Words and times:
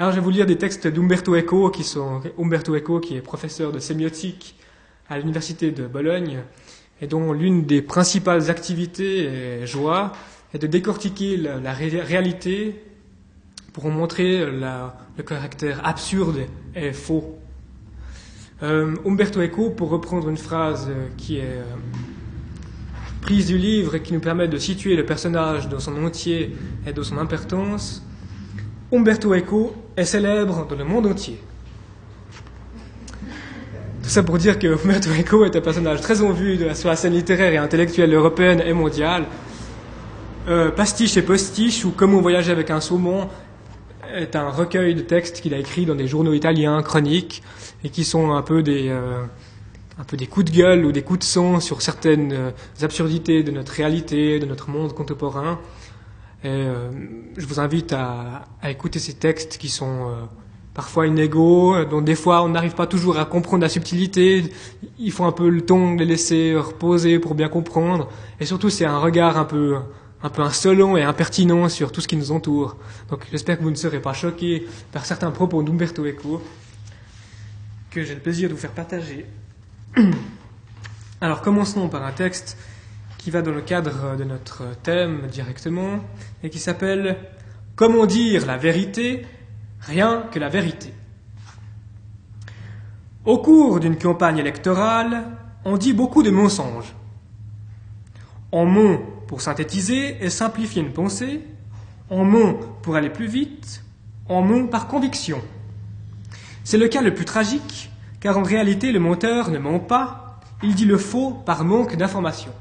Alors 0.00 0.10
je 0.10 0.18
vais 0.18 0.24
vous 0.24 0.30
lire 0.30 0.44
des 0.44 0.58
textes 0.58 0.88
d'Umberto 0.88 1.36
Eco, 1.36 1.70
qui 1.70 1.84
sont 1.84 2.20
Umberto 2.36 2.74
Eco, 2.74 2.98
qui 2.98 3.14
est 3.14 3.20
professeur 3.20 3.70
de 3.70 3.78
sémiotique 3.78 4.56
à 5.08 5.20
l'université 5.20 5.70
de 5.70 5.86
Bologne, 5.86 6.40
et 7.00 7.06
dont 7.06 7.32
l'une 7.32 7.64
des 7.64 7.80
principales 7.80 8.50
activités 8.50 9.60
et 9.62 9.66
joie 9.68 10.10
est 10.52 10.58
de 10.58 10.66
décortiquer 10.66 11.36
la, 11.36 11.60
la 11.60 11.72
ré- 11.72 12.00
réalité 12.00 12.82
pour 13.72 13.88
montrer 13.88 14.44
le 14.44 15.22
caractère 15.22 15.86
absurde 15.86 16.40
et 16.74 16.92
faux. 16.92 17.38
Euh, 18.64 18.96
Umberto 19.06 19.40
Eco, 19.40 19.70
pour 19.70 19.90
reprendre 19.90 20.28
une 20.28 20.36
phrase 20.36 20.90
qui 21.16 21.36
est 21.36 21.42
euh, 21.44 21.62
prise 23.20 23.46
du 23.46 23.58
livre 23.58 23.94
et 23.94 24.02
qui 24.02 24.12
nous 24.12 24.18
permet 24.18 24.48
de 24.48 24.58
situer 24.58 24.96
le 24.96 25.06
personnage 25.06 25.68
dans 25.68 25.78
son 25.78 26.04
entier 26.04 26.56
et 26.84 26.92
dans 26.92 27.04
son 27.04 27.18
importance, 27.18 28.02
Umberto 28.92 29.32
Eco 29.32 29.72
est 29.96 30.04
célèbre 30.04 30.66
dans 30.68 30.76
le 30.76 30.84
monde 30.84 31.06
entier. 31.06 31.40
Tout 34.02 34.10
ça 34.10 34.22
pour 34.22 34.36
dire 34.36 34.58
que 34.58 34.66
Umberto 34.66 35.08
Eco 35.18 35.44
est 35.44 35.56
un 35.56 35.60
personnage 35.60 36.00
très 36.00 36.20
en 36.20 36.30
vue 36.30 36.56
de 36.56 36.66
la, 36.66 36.74
scène 36.74 37.14
littéraire 37.14 37.52
et 37.52 37.56
intellectuelle 37.56 38.12
européenne 38.12 38.62
et 38.64 38.72
mondiale. 38.72 39.24
Euh, 40.46 40.70
Pastiche 40.70 41.16
et 41.16 41.22
Postiche, 41.22 41.86
ou 41.86 41.92
Comment 41.96 42.20
voyager 42.20 42.52
avec 42.52 42.70
un 42.70 42.80
saumon, 42.80 43.28
est 44.14 44.36
un 44.36 44.50
recueil 44.50 44.94
de 44.94 45.00
textes 45.00 45.40
qu'il 45.40 45.54
a 45.54 45.58
écrits 45.58 45.86
dans 45.86 45.94
des 45.94 46.06
journaux 46.06 46.34
italiens, 46.34 46.82
chroniques, 46.82 47.42
et 47.82 47.88
qui 47.88 48.04
sont 48.04 48.32
un 48.32 48.42
peu 48.42 48.62
des, 48.62 48.88
euh, 48.88 49.24
un 49.98 50.04
peu 50.04 50.16
des 50.16 50.26
coups 50.26 50.50
de 50.50 50.56
gueule 50.56 50.84
ou 50.84 50.92
des 50.92 51.02
coups 51.02 51.20
de 51.20 51.24
sang 51.24 51.60
sur 51.60 51.82
certaines 51.82 52.32
euh, 52.32 52.50
absurdités 52.82 53.42
de 53.42 53.50
notre 53.50 53.72
réalité, 53.72 54.38
de 54.38 54.46
notre 54.46 54.68
monde 54.68 54.92
contemporain. 54.92 55.58
Et 56.44 56.48
euh, 56.48 56.90
je 57.38 57.46
vous 57.46 57.58
invite 57.58 57.94
à, 57.94 58.44
écouter 58.68 58.98
ces 58.98 59.14
textes 59.14 59.56
qui 59.56 59.70
sont 59.70 60.10
euh, 60.10 60.14
parfois 60.74 61.06
inégaux, 61.06 61.74
euh, 61.74 61.86
dont 61.86 62.02
des 62.02 62.14
fois 62.14 62.42
on 62.42 62.50
n'arrive 62.50 62.74
pas 62.74 62.86
toujours 62.86 63.18
à 63.18 63.24
comprendre 63.24 63.62
la 63.62 63.70
subtilité. 63.70 64.52
Il 64.98 65.10
faut 65.10 65.24
un 65.24 65.32
peu 65.32 65.48
le 65.48 65.62
temps 65.62 65.94
de 65.94 66.00
les 66.00 66.04
laisser 66.04 66.54
reposer 66.54 67.18
pour 67.18 67.34
bien 67.34 67.48
comprendre. 67.48 68.10
Et 68.40 68.44
surtout, 68.44 68.68
c'est 68.68 68.84
un 68.84 68.98
regard 68.98 69.38
un 69.38 69.46
peu, 69.46 69.78
un 70.22 70.28
peu 70.28 70.42
insolent 70.42 70.98
et 70.98 71.02
impertinent 71.02 71.70
sur 71.70 71.90
tout 71.90 72.02
ce 72.02 72.08
qui 72.08 72.16
nous 72.16 72.30
entoure. 72.30 72.76
Donc 73.08 73.26
j'espère 73.30 73.56
que 73.56 73.62
vous 73.62 73.70
ne 73.70 73.74
serez 73.74 74.00
pas 74.00 74.12
choqués 74.12 74.66
par 74.92 75.06
certains 75.06 75.30
propos 75.30 75.62
d'Umberto 75.62 76.04
Eco 76.04 76.42
que 77.90 78.04
j'ai 78.04 78.14
le 78.14 78.20
plaisir 78.20 78.50
de 78.50 78.54
vous 78.54 78.60
faire 78.60 78.72
partager. 78.72 79.24
Alors 81.22 81.40
commençons 81.40 81.88
par 81.88 82.04
un 82.04 82.12
texte 82.12 82.58
qui 83.24 83.30
va 83.30 83.40
dans 83.40 83.52
le 83.52 83.62
cadre 83.62 84.18
de 84.18 84.24
notre 84.24 84.64
thème 84.82 85.28
directement 85.32 85.98
et 86.42 86.50
qui 86.50 86.58
s'appelle 86.58 87.16
Comment 87.74 88.04
dire 88.04 88.44
la 88.44 88.58
vérité, 88.58 89.24
rien 89.80 90.24
que 90.30 90.38
la 90.38 90.50
vérité? 90.50 90.92
Au 93.24 93.38
cours 93.38 93.80
d'une 93.80 93.96
campagne 93.96 94.36
électorale, 94.36 95.22
on 95.64 95.78
dit 95.78 95.94
beaucoup 95.94 96.22
de 96.22 96.28
mensonges. 96.28 96.94
On 98.52 98.66
ment 98.66 98.98
pour 99.26 99.40
synthétiser 99.40 100.22
et 100.22 100.28
simplifier 100.28 100.82
une 100.82 100.92
pensée, 100.92 101.40
on 102.10 102.26
ment 102.26 102.58
pour 102.82 102.94
aller 102.94 103.08
plus 103.08 103.26
vite, 103.26 103.84
on 104.28 104.42
ment 104.42 104.66
par 104.66 104.86
conviction. 104.86 105.40
C'est 106.62 106.76
le 106.76 106.88
cas 106.88 107.00
le 107.00 107.14
plus 107.14 107.24
tragique, 107.24 107.90
car 108.20 108.36
en 108.36 108.42
réalité 108.42 108.92
le 108.92 109.00
menteur 109.00 109.50
ne 109.50 109.58
ment 109.58 109.78
pas, 109.80 110.40
il 110.62 110.74
dit 110.74 110.84
le 110.84 110.98
faux 110.98 111.30
par 111.30 111.64
manque 111.64 111.96
d'information. 111.96 112.52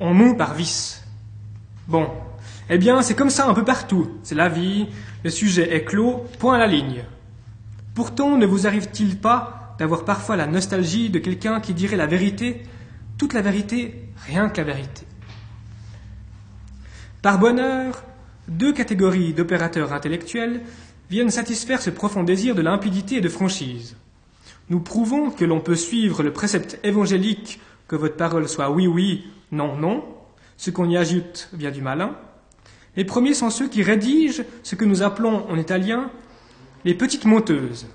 On 0.00 0.14
ment 0.14 0.34
par 0.34 0.54
vice. 0.54 1.04
Bon, 1.88 2.08
eh 2.70 2.78
bien 2.78 3.02
c'est 3.02 3.14
comme 3.14 3.30
ça 3.30 3.48
un 3.48 3.54
peu 3.54 3.64
partout, 3.64 4.10
c'est 4.22 4.34
la 4.34 4.48
vie, 4.48 4.86
le 5.24 5.30
sujet 5.30 5.74
est 5.74 5.84
clos, 5.84 6.24
point 6.38 6.54
à 6.54 6.58
la 6.58 6.66
ligne. 6.66 7.04
Pourtant, 7.94 8.36
ne 8.36 8.46
vous 8.46 8.66
arrive-t-il 8.66 9.18
pas 9.18 9.74
d'avoir 9.78 10.04
parfois 10.04 10.36
la 10.36 10.46
nostalgie 10.46 11.10
de 11.10 11.18
quelqu'un 11.18 11.60
qui 11.60 11.74
dirait 11.74 11.96
la 11.96 12.06
vérité, 12.06 12.62
toute 13.16 13.32
la 13.32 13.40
vérité, 13.40 14.08
rien 14.26 14.48
que 14.50 14.58
la 14.58 14.66
vérité 14.66 15.06
Par 17.22 17.38
bonheur, 17.38 18.04
deux 18.46 18.72
catégories 18.72 19.34
d'opérateurs 19.34 19.92
intellectuels 19.92 20.60
viennent 21.10 21.30
satisfaire 21.30 21.82
ce 21.82 21.90
profond 21.90 22.22
désir 22.22 22.54
de 22.54 22.62
limpidité 22.62 23.16
et 23.16 23.20
de 23.20 23.28
franchise. 23.28 23.96
Nous 24.70 24.80
prouvons 24.80 25.30
que 25.30 25.44
l'on 25.44 25.60
peut 25.60 25.74
suivre 25.74 26.22
le 26.22 26.32
précepte 26.32 26.78
évangélique 26.84 27.60
que 27.88 27.96
votre 27.96 28.16
parole 28.16 28.48
soit 28.48 28.70
oui, 28.70 28.86
oui, 28.86 29.26
non, 29.52 29.76
non. 29.76 30.04
Ce 30.56 30.70
qu'on 30.70 30.88
y 30.88 30.96
ajoute 30.96 31.48
vient 31.52 31.70
du 31.70 31.82
malin. 31.82 32.16
Les 32.96 33.04
premiers 33.04 33.34
sont 33.34 33.50
ceux 33.50 33.68
qui 33.68 33.82
rédigent 33.82 34.42
ce 34.62 34.74
que 34.74 34.84
nous 34.84 35.02
appelons 35.02 35.48
en 35.48 35.56
italien 35.56 36.10
les 36.84 36.94
petites 36.94 37.24
monteuses. 37.24 37.86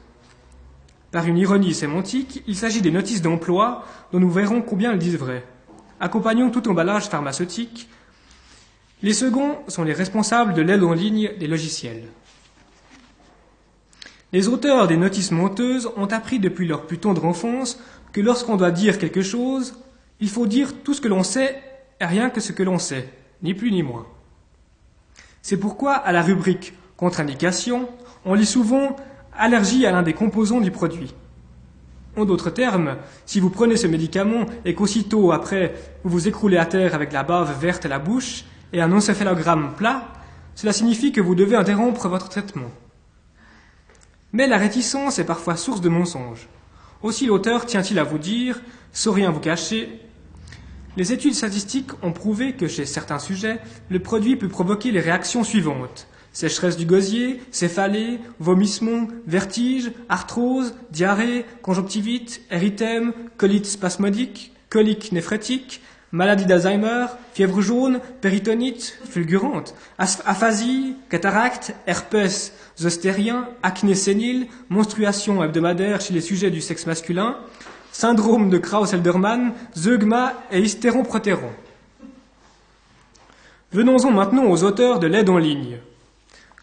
Par 1.12 1.28
une 1.28 1.38
ironie 1.38 1.74
sémantique, 1.74 2.42
il 2.48 2.56
s'agit 2.56 2.82
des 2.82 2.92
notices 2.92 3.22
d'emploi 3.22 3.86
dont 4.12 4.20
nous 4.20 4.32
verrons 4.32 4.62
combien 4.62 4.94
elles 4.94 5.00
disent 5.00 5.18
vrai. 5.18 5.46
Accompagnons 6.00 6.50
tout 6.50 6.68
emballage 6.70 7.10
pharmaceutique. 7.10 7.88
Les 9.04 9.14
seconds 9.14 9.58
sont 9.68 9.84
les 9.84 9.94
responsables 9.94 10.54
de 10.54 10.62
l'aide 10.62 10.84
en 10.84 10.94
ligne 10.94 11.32
des 11.38 11.48
logiciels. 11.48 12.06
Les 14.32 14.48
auteurs 14.48 14.88
des 14.88 14.98
notices 14.98 15.32
monteuses 15.32 15.92
ont 15.98 16.08
appris 16.08 16.40
depuis 16.40 16.68
leur 16.68 16.88
plus 16.88 16.98
tendre 16.98 17.26
enfance 17.26 17.80
que 18.12 18.22
lorsqu'on 18.22 18.56
doit 18.56 18.72
dire 18.72 18.98
quelque 18.98 19.22
chose, 19.22 19.76
il 20.24 20.30
faut 20.30 20.48
dire 20.48 20.82
tout 20.86 20.94
ce 20.94 21.02
que 21.02 21.10
l'on 21.10 21.22
sait 21.22 21.62
et 22.00 22.06
rien 22.06 22.30
que 22.30 22.40
ce 22.40 22.54
que 22.54 22.64
l'on 22.64 22.80
sait, 22.80 23.10
ni 23.42 23.54
plus 23.54 23.74
ni 23.74 23.84
moins. 23.84 24.08
C'est 25.42 25.58
pourquoi, 25.58 25.96
à 25.96 26.14
la 26.14 26.22
rubrique 26.22 26.72
contre-indication, 26.96 27.90
on 28.24 28.34
lit 28.34 28.46
souvent 28.46 28.96
allergie 29.38 29.86
à 29.86 29.92
l'un 29.92 30.02
des 30.02 30.14
composants 30.14 30.62
du 30.62 30.72
produit. 30.72 31.14
En 32.16 32.24
d'autres 32.24 32.52
termes, 32.52 32.96
si 33.26 33.42
vous 33.42 33.50
prenez 33.50 33.76
ce 33.76 33.86
médicament 33.86 34.46
et 34.64 34.76
qu'aussitôt 34.76 35.34
après 35.34 35.74
vous 36.06 36.12
vous 36.12 36.28
écroulez 36.30 36.58
à 36.58 36.66
terre 36.66 36.96
avec 36.96 37.12
la 37.12 37.24
bave 37.24 37.60
verte 37.60 37.86
à 37.86 37.90
la 37.90 38.00
bouche 38.00 38.46
et 38.72 38.82
un 38.82 38.94
encéphalogramme 38.94 39.74
plat, 39.76 40.08
cela 40.56 40.72
signifie 40.72 41.12
que 41.12 41.20
vous 41.20 41.36
devez 41.36 41.58
interrompre 41.58 42.08
votre 42.08 42.30
traitement. 42.30 42.72
Mais 44.32 44.48
la 44.48 44.58
réticence 44.58 45.20
est 45.20 45.26
parfois 45.26 45.58
source 45.58 45.82
de 45.82 45.90
mensonges. 45.90 46.48
Aussi 47.02 47.26
l'auteur 47.26 47.66
tient-il 47.66 48.00
à 48.00 48.06
vous 48.06 48.20
dire, 48.20 48.62
sans 48.94 49.12
rien 49.12 49.30
vous 49.30 49.42
cacher, 49.42 50.00
les 50.96 51.12
études 51.12 51.34
statistiques 51.34 51.92
ont 52.04 52.12
prouvé 52.12 52.54
que 52.54 52.68
chez 52.68 52.86
certains 52.86 53.20
sujets, 53.20 53.60
le 53.90 54.00
produit 54.00 54.36
peut 54.36 54.48
provoquer 54.48 54.92
les 54.92 55.00
réactions 55.00 55.44
suivantes. 55.44 56.08
Sécheresse 56.32 56.78
du 56.78 56.86
gosier, 56.86 57.42
céphalée, 57.52 58.20
vomissement, 58.40 59.08
vertige, 59.28 59.92
arthrose, 60.10 60.74
diarrhée, 60.92 61.46
conjonctivite, 61.62 62.42
érythème, 62.50 63.14
colite 63.38 63.66
spasmodique, 63.66 64.54
colique 64.70 65.12
néphrétique, 65.12 65.82
maladie 66.12 66.46
d'Alzheimer, 66.46 67.08
fièvre 67.34 67.62
jaune, 67.62 68.00
péritonite 68.22 68.98
fulgurante, 69.10 69.76
aphasie, 69.98 70.96
cataracte, 71.10 71.76
herpès 71.88 72.54
zostérien, 72.78 73.50
acné 73.62 73.96
sénile, 73.96 74.48
menstruation 74.70 75.44
hebdomadaire 75.44 76.02
chez 76.02 76.14
les 76.14 76.22
sujets 76.22 76.52
du 76.52 76.62
sexe 76.62 76.86
masculin, 76.86 77.38
syndrome 77.94 78.50
de 78.50 78.58
Krauss-Elderman, 78.58 79.54
zeugma 79.78 80.34
et 80.52 80.60
hystéron-protéron. 80.60 81.52
Venons-en 83.72 84.12
maintenant 84.12 84.46
aux 84.46 84.64
auteurs 84.64 85.00
de 85.00 85.08
l'aide 85.08 85.30
en 85.30 85.38
ligne. 85.38 85.78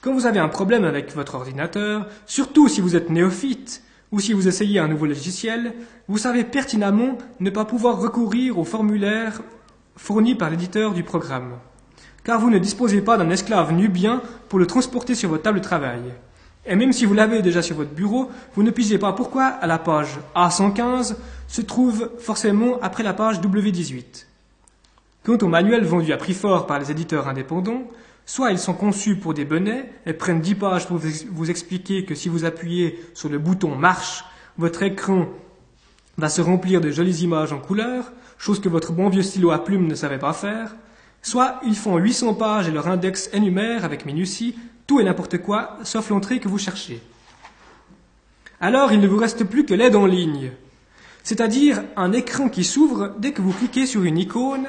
Quand 0.02 0.12
vous 0.12 0.26
avez 0.26 0.41
un 0.41 0.48
problème 0.48 0.84
avec 0.84 1.14
votre 1.14 1.36
ordinateur, 1.36 2.06
surtout 2.26 2.68
si 2.68 2.80
vous 2.80 2.96
êtes 2.96 3.10
néophyte 3.10 3.82
ou 4.12 4.20
si 4.20 4.32
vous 4.32 4.48
essayez 4.48 4.80
un 4.80 4.88
nouveau 4.88 5.06
logiciel, 5.06 5.72
vous 6.08 6.18
savez 6.18 6.42
pertinemment 6.44 7.16
ne 7.38 7.50
pas 7.50 7.64
pouvoir 7.64 8.00
recourir 8.00 8.58
au 8.58 8.64
formulaire 8.64 9.41
fourni 9.97 10.34
par 10.34 10.50
l'éditeur 10.50 10.94
du 10.94 11.04
programme, 11.04 11.58
car 12.24 12.41
vous 12.41 12.50
ne 12.50 12.58
disposez 12.58 13.02
pas 13.02 13.18
d'un 13.18 13.30
esclave 13.30 13.72
nubien 13.72 14.22
pour 14.48 14.58
le 14.58 14.66
transporter 14.66 15.14
sur 15.14 15.28
votre 15.28 15.42
table 15.42 15.60
de 15.60 15.64
travail. 15.64 16.00
Et 16.66 16.76
même 16.76 16.92
si 16.92 17.07
vous 17.07 17.15
l'avez 17.15 17.42
déjà 17.42 17.62
sur 17.62 17.77
votre 17.77 17.92
bureau, 17.92 18.30
vous 18.54 18.62
ne 18.62 18.71
pigez 18.71 18.98
pas 18.98 19.12
pourquoi 19.12 19.45
à 19.45 19.66
la 19.66 19.78
page 19.78 20.18
A115 20.34 21.16
se 21.48 21.62
trouve 21.62 22.10
forcément 22.18 22.78
après 22.83 23.03
la 23.03 23.15
page 23.15 23.41
W18. 23.41 24.27
Quant 25.24 25.39
aux 25.39 25.48
manuels 25.48 25.84
vendus 25.84 26.12
à 26.12 26.16
prix 26.16 26.34
fort 26.34 26.66
par 26.66 26.78
les 26.78 26.91
éditeurs 26.91 27.28
indépendants, 27.28 27.84
soit 28.27 28.53
ils 28.53 28.59
sont 28.59 28.74
conçus 28.74 29.16
pour 29.16 29.34
des 29.34 29.45
bonnets 29.45 29.91
et 30.07 30.12
prennent 30.12 30.41
10 30.41 30.54
pages 30.54 30.86
pour 30.86 30.98
vous 30.98 31.51
expliquer 31.51 32.04
que 32.04 32.15
si 32.15 32.28
vous 32.28 32.45
appuyez 32.45 32.98
sur 33.15 33.28
le 33.28 33.39
bouton 33.39 33.74
marche, 33.74 34.24
votre 34.56 34.83
écran 34.83 35.28
va 36.16 36.28
se 36.28 36.41
remplir 36.41 36.80
de 36.80 36.91
jolies 36.91 37.22
images 37.22 37.53
en 37.53 37.59
couleur, 37.59 38.13
chose 38.39 38.60
que 38.60 38.68
votre 38.68 38.92
bon 38.92 39.09
vieux 39.09 39.22
stylo 39.22 39.51
à 39.51 39.65
plume 39.65 39.86
ne 39.86 39.95
savait 39.95 40.18
pas 40.18 40.33
faire, 40.33 40.77
soit 41.22 41.60
ils 41.66 41.77
font 41.77 41.97
800 41.97 42.34
pages 42.34 42.68
et 42.68 42.71
leur 42.71 42.89
index 42.89 43.30
énumère 43.33 43.84
avec 43.84 44.06
minutie 44.06 44.54
tout 44.91 44.98
et 44.98 45.04
n'importe 45.04 45.39
quoi, 45.39 45.78
sauf 45.84 46.10
l'entrée 46.10 46.41
que 46.41 46.48
vous 46.48 46.59
cherchez. 46.59 47.01
Alors 48.60 48.91
il 48.91 48.98
ne 48.98 49.07
vous 49.07 49.19
reste 49.19 49.45
plus 49.45 49.65
que 49.65 49.72
l'aide 49.72 49.95
en 49.95 50.04
ligne, 50.04 50.51
c'est-à-dire 51.22 51.84
un 51.95 52.13
écran 52.13 52.48
qui 52.48 52.65
s'ouvre 52.65 53.15
dès 53.16 53.31
que 53.31 53.41
vous 53.41 53.53
cliquez 53.53 53.87
sur 53.87 54.03
une 54.03 54.19
icône, 54.19 54.69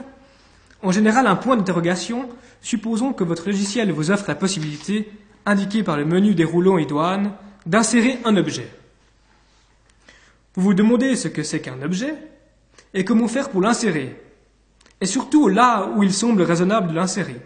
en 0.84 0.92
général 0.92 1.26
un 1.26 1.36
point 1.36 1.58
d'interrogation, 1.58 2.30
supposons 2.62 3.14
que 3.14 3.24
votre 3.24 3.48
logiciel 3.48 3.92
vous 3.92 4.12
offre 4.12 4.26
la 4.28 4.36
possibilité 4.36 5.12
indiqué 5.48 5.82
par 5.82 5.98
le 5.98 6.06
menu 6.06 6.36
déroulant 6.36 6.78
idoine, 6.78 7.32
d'insérer 7.66 8.20
un 8.24 8.38
objet. 8.38 8.70
Vous 10.54 10.62
vous 10.62 10.76
demandez 10.76 11.16
ce 11.16 11.30
que 11.30 11.42
c'est 11.42 11.62
qu'un 11.62 11.82
objet 11.82 12.14
et 12.94 13.04
comment 13.04 13.28
faire 13.28 13.50
pour 13.50 13.62
l'insérer. 13.62 14.22
Et 15.02 15.08
surtout 15.08 15.48
là 15.48 15.90
où 15.96 16.04
il 16.04 16.14
semble 16.14 16.44
raisonnable 16.44 16.90
de 16.90 16.94
l'insérer. 16.94 17.38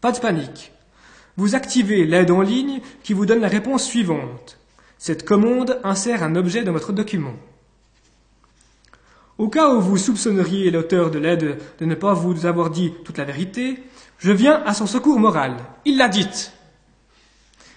Pas 0.00 0.10
de 0.10 0.20
panique. 0.20 0.70
Vous 1.36 1.54
activez 1.54 2.04
l'aide 2.04 2.30
en 2.30 2.40
ligne 2.40 2.80
qui 3.02 3.12
vous 3.12 3.26
donne 3.26 3.40
la 3.40 3.48
réponse 3.48 3.84
suivante. 3.84 4.58
Cette 4.98 5.24
commande 5.24 5.80
insère 5.82 6.22
un 6.22 6.36
objet 6.36 6.62
dans 6.62 6.72
votre 6.72 6.92
document. 6.92 7.34
Au 9.36 9.48
cas 9.48 9.74
où 9.74 9.80
vous 9.80 9.98
soupçonneriez 9.98 10.70
l'auteur 10.70 11.10
de 11.10 11.18
l'aide 11.18 11.58
de 11.80 11.84
ne 11.84 11.96
pas 11.96 12.14
vous 12.14 12.46
avoir 12.46 12.70
dit 12.70 12.92
toute 13.04 13.18
la 13.18 13.24
vérité, 13.24 13.82
je 14.18 14.30
viens 14.30 14.62
à 14.64 14.74
son 14.74 14.86
secours 14.86 15.18
moral. 15.18 15.56
Il 15.84 15.98
l'a 15.98 16.08
dite. 16.08 16.52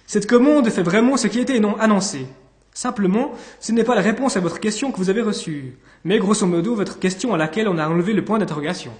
Cette 0.06 0.28
commande 0.28 0.70
fait 0.70 0.84
vraiment 0.84 1.18
ce 1.18 1.28
qui 1.28 1.40
était 1.40 1.60
annoncé. 1.80 2.28
Simplement, 2.74 3.34
ce 3.60 3.72
n'est 3.72 3.84
pas 3.84 3.96
la 3.96 4.02
réponse 4.02 4.38
à 4.38 4.40
votre 4.40 4.60
question 4.60 4.92
que 4.92 4.98
vous 4.98 5.10
avez 5.10 5.24
reçue, 5.24 5.74
mais 6.04 6.20
grosso 6.20 6.46
modo 6.46 6.76
votre 6.76 7.00
question 7.00 7.34
à 7.34 7.38
laquelle 7.38 7.68
on 7.68 7.80
a 7.80 7.90
enlevé 7.90 8.14
le 8.14 8.24
point 8.24 8.38
d'interrogation. 8.38 8.94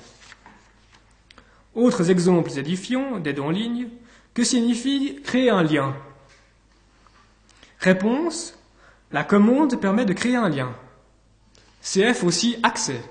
Autres 1.76 2.10
exemples 2.10 2.58
édifiants 2.58 3.20
d'aide 3.20 3.40
en 3.40 3.52
ligne. 3.52 3.90
Que 4.38 4.44
signifie 4.44 5.20
créer 5.24 5.50
un 5.50 5.64
lien? 5.64 5.96
Réponse. 7.80 8.54
La 9.12 9.24
commande 9.24 9.82
permet 9.82 10.06
de 10.06 10.14
créer 10.14 10.36
un 10.36 10.48
lien. 10.48 10.76
CF 11.82 12.24
aussi 12.24 12.56
accès. 12.62 13.02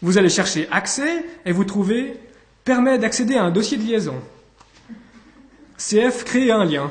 Vous 0.00 0.16
allez 0.16 0.30
chercher 0.30 0.66
accès 0.70 1.26
et 1.44 1.52
vous 1.52 1.66
trouvez 1.66 2.18
permet 2.64 2.96
d'accéder 2.98 3.36
à 3.36 3.44
un 3.44 3.50
dossier 3.50 3.76
de 3.76 3.82
liaison. 3.82 4.18
CF 5.76 6.24
créer 6.24 6.50
un 6.50 6.64
lien. 6.64 6.90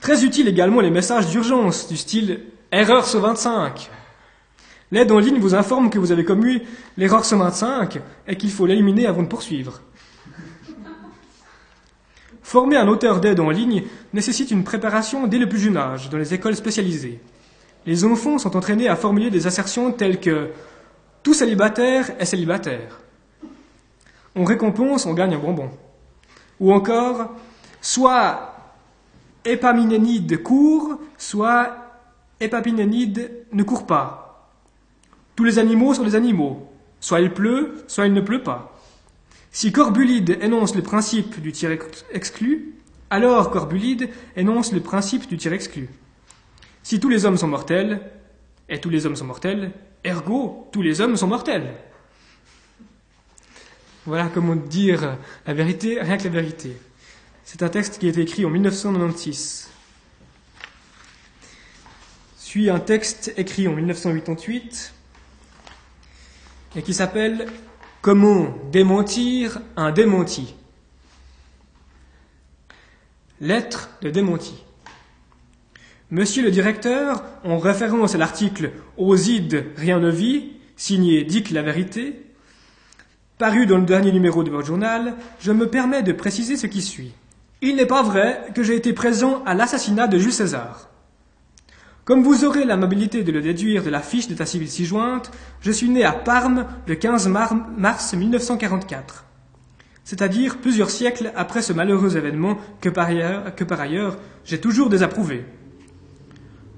Très 0.00 0.24
utile 0.24 0.46
également 0.46 0.82
les 0.82 0.90
messages 0.90 1.30
d'urgence 1.30 1.88
du 1.88 1.96
style 1.96 2.44
erreur 2.70 3.06
125. 3.06 3.90
L'aide 4.92 5.10
en 5.10 5.18
ligne 5.18 5.40
vous 5.40 5.56
informe 5.56 5.90
que 5.90 5.98
vous 5.98 6.12
avez 6.12 6.24
commis 6.24 6.62
l'erreur 6.96 7.24
125 7.24 7.98
et 8.28 8.36
qu'il 8.36 8.52
faut 8.52 8.66
l'éliminer 8.66 9.06
avant 9.06 9.24
de 9.24 9.28
poursuivre. 9.28 9.80
Former 12.52 12.76
un 12.76 12.88
auteur 12.88 13.18
d'aide 13.18 13.40
en 13.40 13.48
ligne 13.48 13.84
nécessite 14.12 14.50
une 14.50 14.62
préparation 14.62 15.26
dès 15.26 15.38
le 15.38 15.48
plus 15.48 15.58
jeune 15.58 15.78
âge 15.78 16.10
dans 16.10 16.18
les 16.18 16.34
écoles 16.34 16.54
spécialisées. 16.54 17.18
Les 17.86 18.04
enfants 18.04 18.36
sont 18.36 18.54
entraînés 18.54 18.88
à 18.88 18.96
formuler 18.96 19.30
des 19.30 19.46
assertions 19.46 19.90
telles 19.90 20.20
que 20.20 20.50
tout 21.22 21.32
célibataire 21.32 22.10
est 22.18 22.26
célibataire. 22.26 23.00
On 24.36 24.44
récompense, 24.44 25.06
on 25.06 25.14
gagne 25.14 25.32
un 25.32 25.38
bonbon. 25.38 25.70
Ou 26.60 26.74
encore, 26.74 27.30
soit 27.80 28.54
Épaminénide 29.46 30.42
court, 30.42 30.98
soit 31.16 31.74
Épapinénide 32.38 33.46
ne 33.50 33.62
court 33.62 33.86
pas. 33.86 34.50
Tous 35.36 35.44
les 35.44 35.58
animaux 35.58 35.94
sont 35.94 36.04
des 36.04 36.16
animaux. 36.16 36.68
Soit 37.00 37.20
il 37.20 37.32
pleut, 37.32 37.82
soit 37.86 38.04
il 38.04 38.12
ne 38.12 38.20
pleut 38.20 38.42
pas. 38.42 38.71
Si 39.54 39.70
Corbulide 39.70 40.38
énonce 40.40 40.74
le 40.74 40.82
principe 40.82 41.40
du 41.40 41.52
tir 41.52 41.76
exclu, 42.10 42.74
alors 43.10 43.50
Corbulide 43.50 44.08
énonce 44.34 44.72
le 44.72 44.80
principe 44.80 45.28
du 45.28 45.36
tir 45.36 45.52
exclu. 45.52 45.90
Si 46.82 46.98
tous 46.98 47.10
les 47.10 47.26
hommes 47.26 47.36
sont 47.36 47.48
mortels, 47.48 48.00
et 48.70 48.80
tous 48.80 48.88
les 48.88 49.04
hommes 49.04 49.14
sont 49.14 49.26
mortels, 49.26 49.72
ergo, 50.02 50.70
tous 50.72 50.80
les 50.80 51.02
hommes 51.02 51.18
sont 51.18 51.26
mortels. 51.26 51.74
Voilà 54.06 54.30
comment 54.32 54.56
dire 54.56 55.18
la 55.46 55.52
vérité, 55.52 56.00
rien 56.00 56.16
que 56.16 56.24
la 56.24 56.30
vérité. 56.30 56.74
C'est 57.44 57.62
un 57.62 57.68
texte 57.68 57.98
qui 57.98 58.06
a 58.06 58.08
été 58.08 58.22
écrit 58.22 58.46
en 58.46 58.50
1996. 58.50 59.68
Suit 62.38 62.70
un 62.70 62.80
texte 62.80 63.34
écrit 63.36 63.68
en 63.68 63.72
1988 63.72 64.94
et 66.76 66.82
qui 66.82 66.94
s'appelle 66.94 67.46
Comment 68.02 68.52
démentir 68.72 69.60
un 69.76 69.92
démenti? 69.92 70.56
Lettre 73.40 73.90
de 74.02 74.10
démenti. 74.10 74.54
Monsieur 76.10 76.42
le 76.42 76.50
directeur, 76.50 77.22
en 77.44 77.58
référence 77.58 78.16
à 78.16 78.18
l'article 78.18 78.72
Oside, 78.96 79.66
rien 79.76 80.00
ne 80.00 80.10
vit, 80.10 80.54
signé 80.76 81.22
Dick 81.22 81.50
la 81.50 81.62
vérité, 81.62 82.26
paru 83.38 83.66
dans 83.66 83.78
le 83.78 83.86
dernier 83.86 84.10
numéro 84.10 84.42
de 84.42 84.50
votre 84.50 84.66
journal, 84.66 85.14
je 85.38 85.52
me 85.52 85.68
permets 85.68 86.02
de 86.02 86.12
préciser 86.12 86.56
ce 86.56 86.66
qui 86.66 86.82
suit. 86.82 87.12
Il 87.60 87.76
n'est 87.76 87.86
pas 87.86 88.02
vrai 88.02 88.48
que 88.52 88.64
j'ai 88.64 88.74
été 88.74 88.92
présent 88.92 89.44
à 89.46 89.54
l'assassinat 89.54 90.08
de 90.08 90.18
Jules 90.18 90.32
César. 90.32 90.88
Comme 92.12 92.24
vous 92.24 92.44
aurez 92.44 92.66
l'amabilité 92.66 93.22
de 93.24 93.32
le 93.32 93.40
déduire 93.40 93.82
de 93.82 93.88
la 93.88 94.00
fiche 94.00 94.28
d'état 94.28 94.44
civil 94.44 94.68
ci-jointe, 94.68 95.30
je 95.62 95.70
suis 95.72 95.88
né 95.88 96.04
à 96.04 96.12
Parme 96.12 96.66
le 96.86 96.94
15 96.94 97.26
mars 97.26 98.12
1944, 98.14 99.24
c'est-à-dire 100.04 100.58
plusieurs 100.58 100.90
siècles 100.90 101.32
après 101.34 101.62
ce 101.62 101.72
malheureux 101.72 102.18
événement 102.18 102.58
que 102.82 102.90
par 102.90 103.06
ailleurs, 103.06 103.54
que 103.54 103.64
par 103.64 103.80
ailleurs 103.80 104.18
j'ai 104.44 104.60
toujours 104.60 104.90
désapprouvé. 104.90 105.46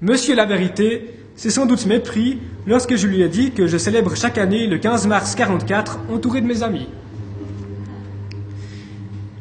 Monsieur 0.00 0.36
la 0.36 0.46
vérité, 0.46 1.18
c'est 1.34 1.50
sans 1.50 1.66
doute 1.66 1.84
mépris 1.86 2.38
lorsque 2.64 2.94
je 2.94 3.08
lui 3.08 3.20
ai 3.20 3.28
dit 3.28 3.50
que 3.50 3.66
je 3.66 3.76
célèbre 3.76 4.14
chaque 4.14 4.38
année 4.38 4.68
le 4.68 4.78
15 4.78 5.08
mars 5.08 5.34
44 5.34 5.98
entouré 6.12 6.42
de 6.42 6.46
mes 6.46 6.62
amis. 6.62 6.86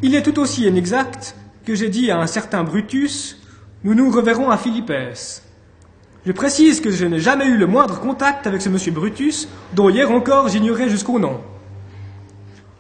Il 0.02 0.16
est 0.16 0.24
tout 0.24 0.40
aussi 0.40 0.66
inexact 0.66 1.36
que 1.68 1.76
j'ai 1.76 1.90
dit 1.90 2.10
à 2.10 2.18
un 2.18 2.26
certain 2.26 2.64
Brutus 2.64 3.40
Nous 3.84 3.94
nous 3.94 4.10
reverrons 4.10 4.50
à 4.50 4.58
Philippès. 4.58 5.43
Je 6.26 6.32
précise 6.32 6.80
que 6.80 6.90
je 6.90 7.06
n'ai 7.06 7.20
jamais 7.20 7.48
eu 7.48 7.58
le 7.58 7.68
moindre 7.68 8.00
contact 8.00 8.48
avec 8.48 8.62
ce 8.62 8.70
monsieur 8.70 8.94
Brutus, 8.94 9.50
dont 9.74 9.90
hier 9.90 10.10
encore 10.10 10.48
j'ignorais 10.48 10.88
jusqu'au 10.88 11.20
nom. 11.20 11.42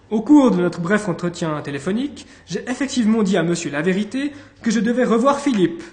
Au 0.09 0.21
cours 0.21 0.51
de 0.51 0.61
notre 0.61 0.79
bref 0.79 1.09
entretien 1.09 1.59
téléphonique, 1.61 2.25
j'ai 2.45 2.63
effectivement 2.69 3.21
dit 3.21 3.35
à 3.35 3.43
monsieur 3.43 3.69
la 3.69 3.81
vérité 3.81 4.31
que 4.61 4.71
je 4.71 4.79
devais 4.79 5.03
revoir 5.03 5.41
Philippe, 5.41 5.83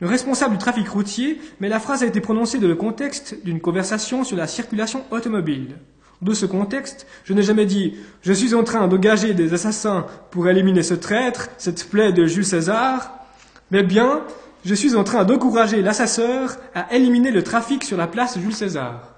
le 0.00 0.08
responsable 0.08 0.54
du 0.54 0.58
trafic 0.58 0.88
routier, 0.88 1.40
mais 1.60 1.68
la 1.68 1.78
phrase 1.78 2.02
a 2.02 2.06
été 2.06 2.20
prononcée 2.20 2.58
dans 2.58 2.66
le 2.66 2.74
contexte 2.74 3.36
d'une 3.44 3.60
conversation 3.60 4.24
sur 4.24 4.36
la 4.36 4.48
circulation 4.48 5.04
automobile. 5.12 5.76
De 6.20 6.34
ce 6.34 6.46
contexte, 6.46 7.06
je 7.24 7.32
n'ai 7.32 7.44
jamais 7.44 7.66
dit 7.66 7.94
Je 8.22 8.32
suis 8.32 8.54
en 8.54 8.64
train 8.64 8.88
d'engager 8.88 9.34
des 9.34 9.54
assassins 9.54 10.06
pour 10.32 10.48
éliminer 10.48 10.82
ce 10.82 10.94
traître, 10.94 11.48
cette 11.58 11.88
plaie 11.88 12.12
de 12.12 12.26
Jules 12.26 12.44
César, 12.44 13.12
mais 13.70 13.84
bien 13.84 14.22
je 14.66 14.74
suis 14.74 14.96
en 14.96 15.04
train 15.04 15.24
d'encourager 15.24 15.80
l'assasseur 15.80 16.56
à 16.74 16.92
éliminer 16.92 17.30
le 17.30 17.44
trafic 17.44 17.84
sur 17.84 17.96
la 17.96 18.08
place 18.08 18.36
Jules 18.36 18.54
César. 18.54 19.14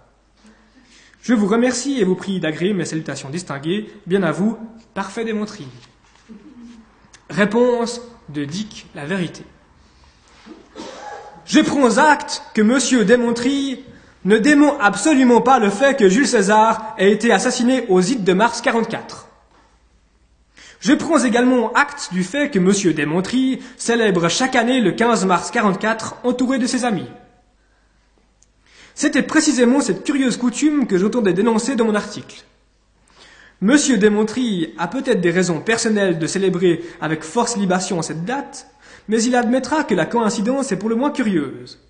Je 1.22 1.32
vous 1.32 1.46
remercie 1.46 1.98
et 1.98 2.04
vous 2.04 2.14
prie 2.14 2.38
d'agréer 2.38 2.74
mes 2.74 2.84
salutations 2.84 3.30
distinguées. 3.30 3.88
Bien 4.06 4.22
à 4.24 4.30
vous, 4.30 4.58
parfait 4.92 5.24
démontré. 5.24 5.64
Réponse 7.30 8.02
de 8.28 8.44
Dick 8.44 8.88
la 8.94 9.06
vérité. 9.06 9.42
Je 11.46 11.60
prends 11.60 11.96
acte 11.96 12.42
que 12.52 12.60
Monsieur 12.60 13.06
Démontry 13.06 13.82
ne 14.26 14.36
dément 14.36 14.78
absolument 14.78 15.40
pas 15.40 15.58
le 15.58 15.70
fait 15.70 15.96
que 15.96 16.10
Jules 16.10 16.28
César 16.28 16.94
ait 16.98 17.10
été 17.10 17.32
assassiné 17.32 17.86
aux 17.88 18.02
ides 18.02 18.24
de 18.24 18.34
mars 18.34 18.60
44. 18.60 19.27
Je 20.80 20.92
prends 20.92 21.22
également 21.24 21.72
acte 21.72 22.10
du 22.12 22.22
fait 22.22 22.50
que 22.50 22.58
M. 22.58 22.94
Desmontry 22.94 23.60
célèbre 23.76 24.28
chaque 24.28 24.54
année 24.54 24.80
le 24.80 24.92
15 24.92 25.26
mars 25.26 25.50
44 25.50 26.18
entouré 26.24 26.58
de 26.58 26.66
ses 26.66 26.84
amis. 26.84 27.08
C'était 28.94 29.22
précisément 29.22 29.80
cette 29.80 30.04
curieuse 30.04 30.36
coutume 30.36 30.86
que 30.86 30.98
j'entendais 30.98 31.32
dénoncer 31.32 31.76
dans 31.76 31.84
mon 31.84 31.94
article. 31.94 32.44
M. 33.60 33.76
Desmontry 33.98 34.74
a 34.78 34.86
peut-être 34.86 35.20
des 35.20 35.32
raisons 35.32 35.60
personnelles 35.60 36.18
de 36.18 36.26
célébrer 36.28 36.82
avec 37.00 37.24
force 37.24 37.56
libation 37.56 38.02
cette 38.02 38.24
date, 38.24 38.68
mais 39.08 39.20
il 39.22 39.34
admettra 39.34 39.82
que 39.82 39.94
la 39.94 40.06
coïncidence 40.06 40.70
est 40.70 40.76
pour 40.76 40.88
le 40.88 40.94
moins 40.94 41.10
curieuse. 41.10 41.80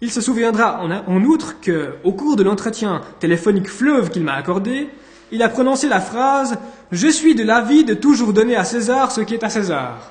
Il 0.00 0.10
se 0.10 0.20
souviendra 0.20 0.82
en, 0.82 1.24
outre 1.24 1.60
que, 1.60 1.94
au 2.04 2.12
cours 2.12 2.36
de 2.36 2.42
l'entretien 2.42 3.02
téléphonique 3.18 3.68
fleuve 3.68 4.10
qu'il 4.10 4.22
m'a 4.22 4.34
accordé, 4.34 4.88
il 5.32 5.42
a 5.42 5.48
prononcé 5.48 5.88
la 5.88 6.00
phrase 6.00 6.58
Je 6.92 7.08
suis 7.08 7.34
de 7.34 7.44
l'avis 7.44 7.84
de 7.84 7.94
toujours 7.94 8.32
donner 8.32 8.56
à 8.56 8.64
César 8.64 9.12
ce 9.12 9.20
qui 9.20 9.34
est 9.34 9.44
à 9.44 9.50
César. 9.50 10.10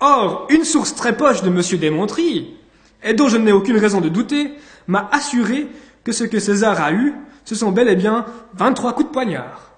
Or, 0.00 0.46
une 0.50 0.64
source 0.64 0.94
très 0.94 1.16
poche 1.16 1.42
de 1.42 1.48
M. 1.48 1.62
Desmontry, 1.78 2.54
et 3.02 3.14
dont 3.14 3.28
je 3.28 3.36
n'ai 3.36 3.52
aucune 3.52 3.78
raison 3.78 4.00
de 4.00 4.08
douter, 4.08 4.52
m'a 4.86 5.08
assuré 5.12 5.68
que 6.04 6.12
ce 6.12 6.24
que 6.24 6.38
César 6.38 6.80
a 6.82 6.92
eu, 6.92 7.14
ce 7.44 7.54
sont 7.54 7.72
bel 7.72 7.88
et 7.88 7.96
bien 7.96 8.26
23 8.54 8.92
coups 8.94 9.08
de 9.08 9.12
poignard. 9.12 9.70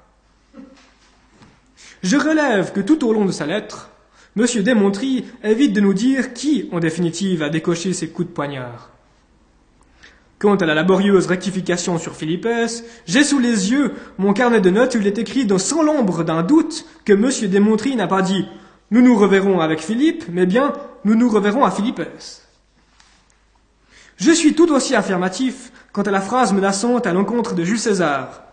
Je 2.02 2.16
relève 2.16 2.72
que 2.72 2.80
tout 2.80 3.04
au 3.06 3.12
long 3.12 3.24
de 3.24 3.32
sa 3.32 3.46
lettre, 3.46 3.90
M. 4.36 4.46
Desmontry 4.62 5.24
évite 5.42 5.72
de 5.72 5.80
nous 5.80 5.94
dire 5.94 6.32
qui, 6.32 6.68
en 6.72 6.78
définitive, 6.78 7.42
a 7.42 7.48
décoché 7.48 7.92
ces 7.92 8.10
coups 8.10 8.28
de 8.28 8.34
poignard. 8.34 8.90
Quant 10.38 10.56
à 10.56 10.66
la 10.66 10.74
laborieuse 10.74 11.26
rectification 11.26 11.98
sur 11.98 12.14
Philippès, 12.14 12.84
j'ai 13.06 13.24
sous 13.24 13.40
les 13.40 13.72
yeux 13.72 13.94
mon 14.18 14.32
carnet 14.32 14.60
de 14.60 14.70
notes 14.70 14.94
où 14.94 14.98
il 14.98 15.06
est 15.06 15.18
écrit 15.18 15.46
dans 15.46 15.58
sans 15.58 15.82
l'ombre 15.82 16.22
d'un 16.22 16.42
doute 16.42 16.86
que 17.04 17.12
M. 17.12 17.50
Desmontry 17.50 17.96
n'a 17.96 18.06
pas 18.06 18.22
dit 18.22 18.46
nous 18.90 19.02
nous 19.02 19.16
reverrons 19.16 19.60
avec 19.60 19.80
Philippe, 19.80 20.24
mais 20.30 20.46
bien 20.46 20.72
nous 21.04 21.14
nous 21.14 21.28
reverrons 21.28 21.64
à 21.64 21.70
Philippès. 21.70 22.46
Je 24.16 24.30
suis 24.30 24.54
tout 24.54 24.72
aussi 24.72 24.94
affirmatif 24.94 25.72
quant 25.92 26.02
à 26.02 26.10
la 26.10 26.20
phrase 26.20 26.52
menaçante 26.52 27.06
à 27.06 27.12
l'encontre 27.12 27.54
de 27.54 27.64
Jules 27.64 27.78
César. 27.78 28.44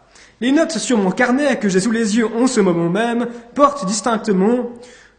Les 0.41 0.51
notes 0.51 0.77
sur 0.77 0.97
mon 0.97 1.11
carnet 1.11 1.57
que 1.59 1.69
j'ai 1.69 1.79
sous 1.79 1.91
les 1.91 2.17
yeux 2.17 2.27
en 2.27 2.47
ce 2.47 2.59
moment 2.59 2.89
même 2.89 3.27
portent 3.53 3.85
distinctement 3.85 4.71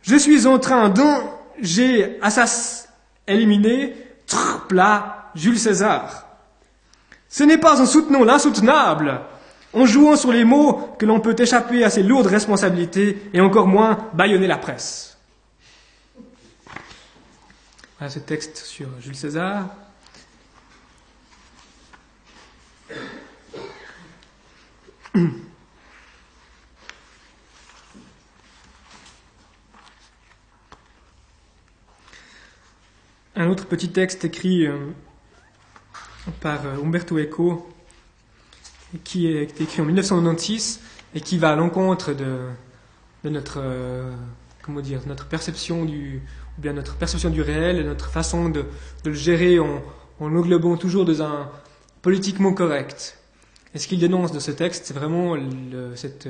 Je 0.03 0.17
suis 0.17 0.47
en 0.47 0.59
train 0.59 0.89
d'un 0.91 1.23
j'ai 1.61 2.19
assas 2.21 2.89
éliminé 3.27 3.95
Jules 5.35 5.59
César. 5.59 6.26
Ce 7.29 7.45
n'est 7.45 7.59
pas 7.59 7.81
en 7.81 7.87
soutenant 7.87 8.25
l'insoutenable, 8.25 9.21
en 9.73 9.85
jouant 9.85 10.17
sur 10.17 10.33
les 10.33 10.45
mots 10.45 10.95
que 10.99 11.07
l'on 11.07 11.21
peut 11.21 11.37
échapper 11.39 11.85
à 11.85 11.91
ses 11.91 12.03
lourdes 12.03 12.27
responsabilités 12.27 13.23
et 13.33 13.41
encore 13.41 13.67
moins 13.67 14.09
bâillonner 14.15 14.47
la 14.47 14.59
presse. 14.59 15.19
Voilà 17.99 18.11
ce 18.11 18.19
texte 18.19 18.59
sur 18.59 18.89
Jules 19.01 19.17
César. 19.17 19.67
Un 33.39 33.49
autre 33.49 33.67
petit 33.67 33.91
texte 33.91 34.25
écrit 34.25 34.67
euh, 34.67 34.79
par 36.41 36.67
euh, 36.67 36.83
Umberto 36.83 37.19
Eco, 37.19 37.69
qui 39.05 39.27
est 39.27 39.61
écrit 39.61 39.81
en 39.81 39.85
1996 39.85 40.81
et 41.15 41.21
qui 41.21 41.39
va 41.39 41.51
à 41.51 41.57
l'encontre 41.57 42.13
de, 42.13 42.49
notre, 43.25 43.59
euh, 43.59 44.13
comment 44.63 44.81
dire, 44.81 45.01
notre 45.07 45.27
perception 45.27 45.85
du, 45.85 46.23
ou 46.59 46.61
bien 46.61 46.73
notre 46.73 46.97
perception 46.97 47.31
du 47.31 47.43
réel 47.43 47.79
et 47.79 47.85
notre 47.85 48.11
façon 48.11 48.49
de, 48.49 48.65
le 49.05 49.13
gérer 49.13 49.59
en, 49.59 49.83
en 50.21 50.29
l'englobant 50.29 50.77
toujours 50.77 51.05
dans 51.05 51.23
un 51.23 51.51
politiquement 52.03 52.53
correct. 52.53 53.19
Et 53.75 53.79
ce 53.79 53.89
qu'il 53.89 53.99
dénonce 53.99 54.33
de 54.33 54.39
ce 54.39 54.51
texte, 54.51 54.87
c'est 54.87 54.95
vraiment 54.95 55.37
cette, 55.97 56.29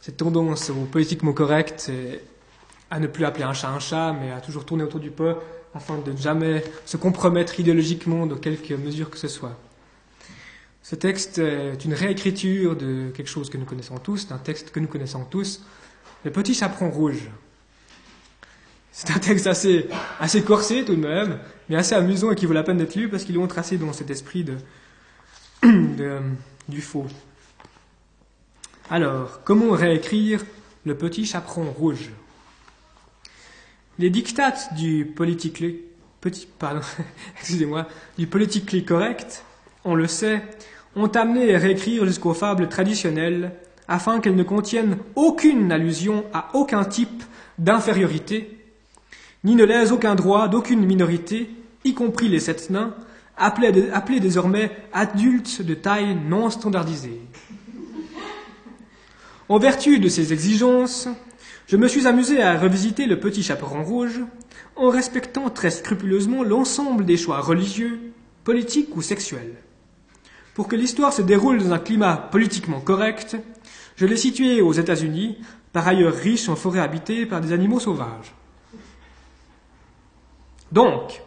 cette, 0.00 0.16
tendance 0.16 0.70
au 0.70 0.84
politiquement 0.86 1.32
correct, 1.32 1.92
à 2.90 2.98
ne 2.98 3.06
plus 3.06 3.24
appeler 3.24 3.44
un 3.44 3.52
chat 3.52 3.68
un 3.68 3.78
chat, 3.78 4.12
mais 4.18 4.32
à 4.32 4.40
toujours 4.40 4.64
tourner 4.64 4.82
autour 4.82 4.98
du 4.98 5.10
pot 5.10 5.36
afin 5.74 5.98
de 5.98 6.12
ne 6.12 6.16
jamais 6.16 6.64
se 6.86 6.96
compromettre 6.96 7.60
idéologiquement 7.60 8.26
de 8.26 8.34
quelque 8.34 8.74
mesure 8.74 9.10
que 9.10 9.18
ce 9.18 9.28
soit. 9.28 9.56
Ce 10.82 10.94
texte 10.94 11.38
est 11.38 11.84
une 11.84 11.92
réécriture 11.92 12.74
de 12.74 13.10
quelque 13.14 13.28
chose 13.28 13.50
que 13.50 13.58
nous 13.58 13.66
connaissons 13.66 13.98
tous, 13.98 14.28
d'un 14.28 14.38
texte 14.38 14.70
que 14.70 14.80
nous 14.80 14.88
connaissons 14.88 15.24
tous, 15.24 15.62
Le 16.24 16.30
Petit 16.30 16.54
Chaperon 16.54 16.90
Rouge. 16.90 17.28
C'est 18.90 19.10
un 19.10 19.18
texte 19.18 19.46
assez, 19.46 19.86
assez 20.18 20.42
corsé 20.42 20.84
tout 20.84 20.94
de 20.94 21.06
même, 21.06 21.38
mais 21.68 21.76
assez 21.76 21.94
amusant 21.94 22.32
et 22.32 22.34
qui 22.34 22.46
vaut 22.46 22.54
la 22.54 22.62
peine 22.62 22.78
d'être 22.78 22.94
lu 22.94 23.08
parce 23.08 23.24
qu'il 23.24 23.36
est 23.36 23.46
tracé 23.46 23.76
dans 23.76 23.92
cet 23.92 24.10
esprit 24.10 24.44
de, 25.62 26.18
du 26.68 26.80
faux. 26.80 27.06
Alors, 28.90 29.40
comment 29.44 29.72
réécrire 29.72 30.42
Le 30.84 30.96
Petit 30.96 31.26
Chaperon 31.26 31.70
Rouge? 31.70 32.10
Les 33.98 34.10
dictates 34.10 34.74
du 34.74 35.04
politically, 35.04 35.80
petit, 36.20 36.46
pardon, 36.58 36.80
excusez-moi, 37.40 37.86
du 38.16 38.26
politically 38.26 38.84
correct, 38.84 39.44
on 39.84 39.94
le 39.94 40.06
sait, 40.06 40.42
ont 40.96 41.08
amené 41.08 41.54
à 41.54 41.58
réécrire 41.58 42.04
jusqu'aux 42.04 42.34
fables 42.34 42.68
traditionnelles 42.68 43.52
afin 43.88 44.20
qu'elles 44.20 44.36
ne 44.36 44.42
contiennent 44.42 44.98
aucune 45.16 45.72
allusion 45.72 46.24
à 46.32 46.50
aucun 46.54 46.84
type 46.84 47.22
d'infériorité, 47.58 48.58
ni 49.44 49.54
ne 49.54 49.64
laissent 49.64 49.92
aucun 49.92 50.14
droit 50.14 50.48
d'aucune 50.48 50.84
minorité, 50.84 51.50
y 51.84 51.94
compris 51.94 52.28
les 52.28 52.40
sept 52.40 52.70
nains, 52.70 52.94
appelés, 53.36 53.90
appelés 53.90 54.20
désormais 54.20 54.70
adultes 54.92 55.62
de 55.62 55.74
taille 55.74 56.16
non 56.28 56.50
standardisée. 56.50 57.20
En 59.48 59.58
vertu 59.58 59.98
de 59.98 60.08
ces 60.08 60.32
exigences, 60.34 61.08
je 61.68 61.76
me 61.76 61.86
suis 61.86 62.06
amusé 62.06 62.42
à 62.42 62.58
revisiter 62.58 63.06
le 63.06 63.20
petit 63.20 63.42
chaperon 63.42 63.84
rouge 63.84 64.20
en 64.74 64.88
respectant 64.88 65.50
très 65.50 65.70
scrupuleusement 65.70 66.42
l'ensemble 66.42 67.04
des 67.04 67.18
choix 67.18 67.40
religieux, 67.40 68.12
politiques 68.42 68.96
ou 68.96 69.02
sexuels. 69.02 69.54
Pour 70.54 70.66
que 70.66 70.76
l'histoire 70.76 71.12
se 71.12 71.20
déroule 71.20 71.58
dans 71.58 71.72
un 71.72 71.78
climat 71.78 72.16
politiquement 72.16 72.80
correct, 72.80 73.36
je 73.96 74.06
l'ai 74.06 74.16
situé 74.16 74.62
aux 74.62 74.72
États-Unis, 74.72 75.38
par 75.74 75.86
ailleurs 75.86 76.14
riche 76.14 76.48
en 76.48 76.56
forêts 76.56 76.80
habitées 76.80 77.26
par 77.26 77.42
des 77.42 77.52
animaux 77.52 77.80
sauvages. 77.80 78.34
Donc, 80.72 81.20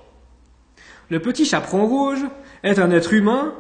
le 1.10 1.19
petit 1.19 1.45
chaperon 1.45 1.86
rouge 1.86 2.25
est 2.63 2.79
un 2.79 2.89
être 2.89 3.13
humain 3.13 3.53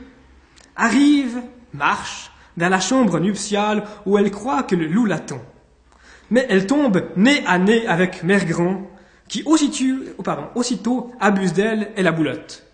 arrive, 0.75 1.43
marche 1.71 2.31
vers 2.57 2.71
la 2.71 2.79
chambre 2.79 3.19
nuptiale 3.19 3.83
où 4.07 4.17
elle 4.17 4.31
croit 4.31 4.63
que 4.63 4.75
le 4.75 4.87
loup 4.87 5.05
l'attend. 5.05 5.43
Mais 6.31 6.47
elle 6.49 6.65
tombe 6.65 7.03
nez 7.15 7.43
à 7.45 7.59
nez 7.59 7.85
avec 7.85 8.23
Mère 8.23 8.45
Grand, 8.45 8.89
qui 9.27 9.43
aussitôt, 9.45 10.01
oh 10.17 10.23
aussitôt 10.55 11.11
abuse 11.19 11.53
d'elle 11.53 11.91
et 11.97 12.01
la 12.01 12.11
boulotte. 12.11 12.65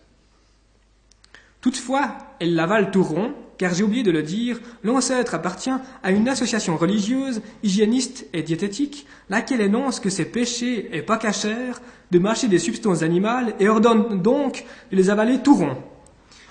Toutefois, 1.60 2.08
elle 2.40 2.56
l'avale 2.56 2.92
tout 2.92 3.04
rond, 3.04 3.34
car 3.58 3.74
j'ai 3.74 3.84
oublié 3.84 4.04
de 4.04 4.12
le 4.12 4.24
dire, 4.24 4.62
l'ancêtre 4.86 5.36
appartient 5.36 5.70
à 6.02 6.12
une 6.12 6.30
association 6.30 6.78
religieuse, 6.78 7.42
hygiéniste 7.62 8.26
et 8.32 8.42
diététique, 8.42 9.06
laquelle 9.30 9.60
énonce 9.60 10.00
que 10.00 10.10
c'est 10.10 10.24
péché 10.24 10.96
et 10.96 11.02
pas 11.02 11.18
cachère 11.18 11.82
de 12.12 12.20
mâcher 12.20 12.48
des 12.48 12.60
substances 12.60 13.04
animales 13.04 13.54
et 13.60 13.70
ordonne 13.70 14.22
donc 14.22 14.66
de 14.92 14.98
les 14.98 15.10
avaler 15.10 15.40
tout 15.40 15.56
rond. 15.56 15.78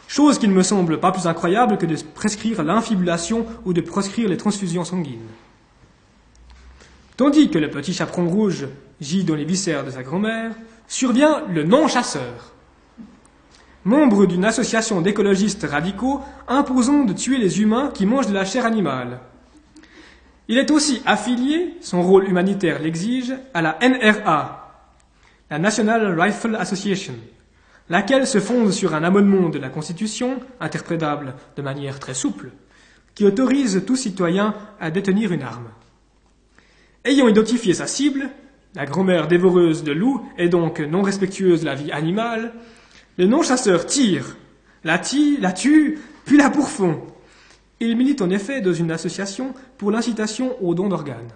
Chose 0.06 0.38
qui 0.38 0.48
ne 0.48 0.54
me 0.54 0.62
semble 0.62 1.00
pas 1.00 1.12
plus 1.12 1.26
incroyable 1.26 1.76
que 1.76 1.86
de 1.86 1.96
prescrire 2.14 2.62
l'infibulation 2.62 3.44
ou 3.64 3.72
de 3.72 3.80
proscrire 3.80 4.28
les 4.28 4.38
transfusions 4.38 4.84
sanguines. 4.84 5.28
Tandis 7.16 7.50
que 7.50 7.58
le 7.58 7.68
petit 7.68 7.92
chaperon 7.92 8.28
rouge 8.28 8.68
gît 9.00 9.24
dans 9.24 9.34
les 9.34 9.44
viscères 9.44 9.84
de 9.84 9.90
sa 9.90 10.02
grand-mère, 10.02 10.52
survient 10.86 11.42
le 11.52 11.64
non-chasseur. 11.64 12.52
Membre 13.84 14.26
d'une 14.26 14.44
association 14.44 15.00
d'écologistes 15.00 15.66
radicaux 15.68 16.20
imposant 16.46 17.04
de 17.04 17.12
tuer 17.12 17.38
les 17.38 17.60
humains 17.60 17.90
qui 17.92 18.06
mangent 18.06 18.26
de 18.26 18.34
la 18.34 18.44
chair 18.44 18.64
animale. 18.64 19.20
Il 20.48 20.56
est 20.56 20.70
aussi 20.70 21.02
affilié, 21.04 21.76
son 21.80 22.02
rôle 22.02 22.26
humanitaire 22.28 22.80
l'exige, 22.80 23.34
à 23.52 23.60
la 23.60 23.78
NRA, 23.82 24.67
la 25.50 25.58
National 25.58 26.20
Rifle 26.20 26.56
Association, 26.56 27.14
laquelle 27.88 28.26
se 28.26 28.40
fonde 28.40 28.70
sur 28.70 28.94
un 28.94 29.02
amendement 29.02 29.48
de 29.48 29.58
la 29.58 29.70
Constitution, 29.70 30.40
interprétable 30.60 31.34
de 31.56 31.62
manière 31.62 31.98
très 31.98 32.14
souple, 32.14 32.50
qui 33.14 33.24
autorise 33.24 33.82
tout 33.86 33.96
citoyen 33.96 34.54
à 34.78 34.90
détenir 34.90 35.32
une 35.32 35.42
arme. 35.42 35.70
Ayant 37.04 37.28
identifié 37.28 37.72
sa 37.72 37.86
cible, 37.86 38.28
la 38.74 38.84
grand-mère 38.84 39.28
dévoreuse 39.28 39.82
de 39.82 39.92
loups 39.92 40.28
et 40.36 40.48
donc 40.48 40.80
non 40.80 41.02
respectueuse 41.02 41.60
de 41.60 41.66
la 41.66 41.74
vie 41.74 41.90
animale, 41.90 42.52
le 43.16 43.26
non-chasseur 43.26 43.86
tire, 43.86 44.36
la 44.84 44.98
tire, 44.98 45.40
la 45.40 45.52
tue, 45.52 45.98
puis 46.26 46.36
la 46.36 46.50
pourfond. 46.50 47.00
Il 47.80 47.96
milite 47.96 48.20
en 48.20 48.30
effet 48.30 48.60
dans 48.60 48.72
une 48.72 48.90
association 48.90 49.54
pour 49.78 49.90
l'incitation 49.90 50.62
au 50.62 50.74
don 50.74 50.88
d'organes. 50.88 51.32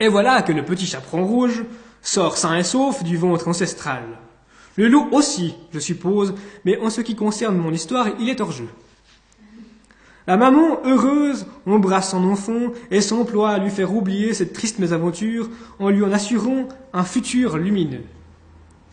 Et 0.00 0.08
voilà 0.08 0.42
que 0.42 0.52
le 0.52 0.64
petit 0.64 0.86
chaperon 0.86 1.26
rouge 1.26 1.64
sort 2.02 2.36
sain 2.36 2.56
et 2.56 2.62
sauf 2.62 3.02
du 3.02 3.16
ventre 3.16 3.48
ancestral. 3.48 4.02
Le 4.76 4.88
loup 4.88 5.08
aussi, 5.12 5.54
je 5.72 5.78
suppose, 5.78 6.34
mais 6.64 6.78
en 6.78 6.90
ce 6.90 7.00
qui 7.00 7.16
concerne 7.16 7.56
mon 7.56 7.72
histoire, 7.72 8.08
il 8.20 8.28
est 8.28 8.40
hors 8.40 8.52
jeu. 8.52 8.68
La 10.28 10.36
maman, 10.36 10.80
heureuse, 10.84 11.46
embrasse 11.66 12.10
son 12.10 12.22
enfant 12.24 12.72
et 12.90 13.00
s'emploie 13.00 13.50
à 13.50 13.58
lui 13.58 13.70
faire 13.70 13.94
oublier 13.94 14.34
cette 14.34 14.52
triste 14.52 14.78
mésaventure 14.78 15.48
en 15.78 15.88
lui 15.88 16.04
en 16.04 16.12
assurant 16.12 16.68
un 16.92 17.02
futur 17.02 17.56
lumineux. 17.56 18.04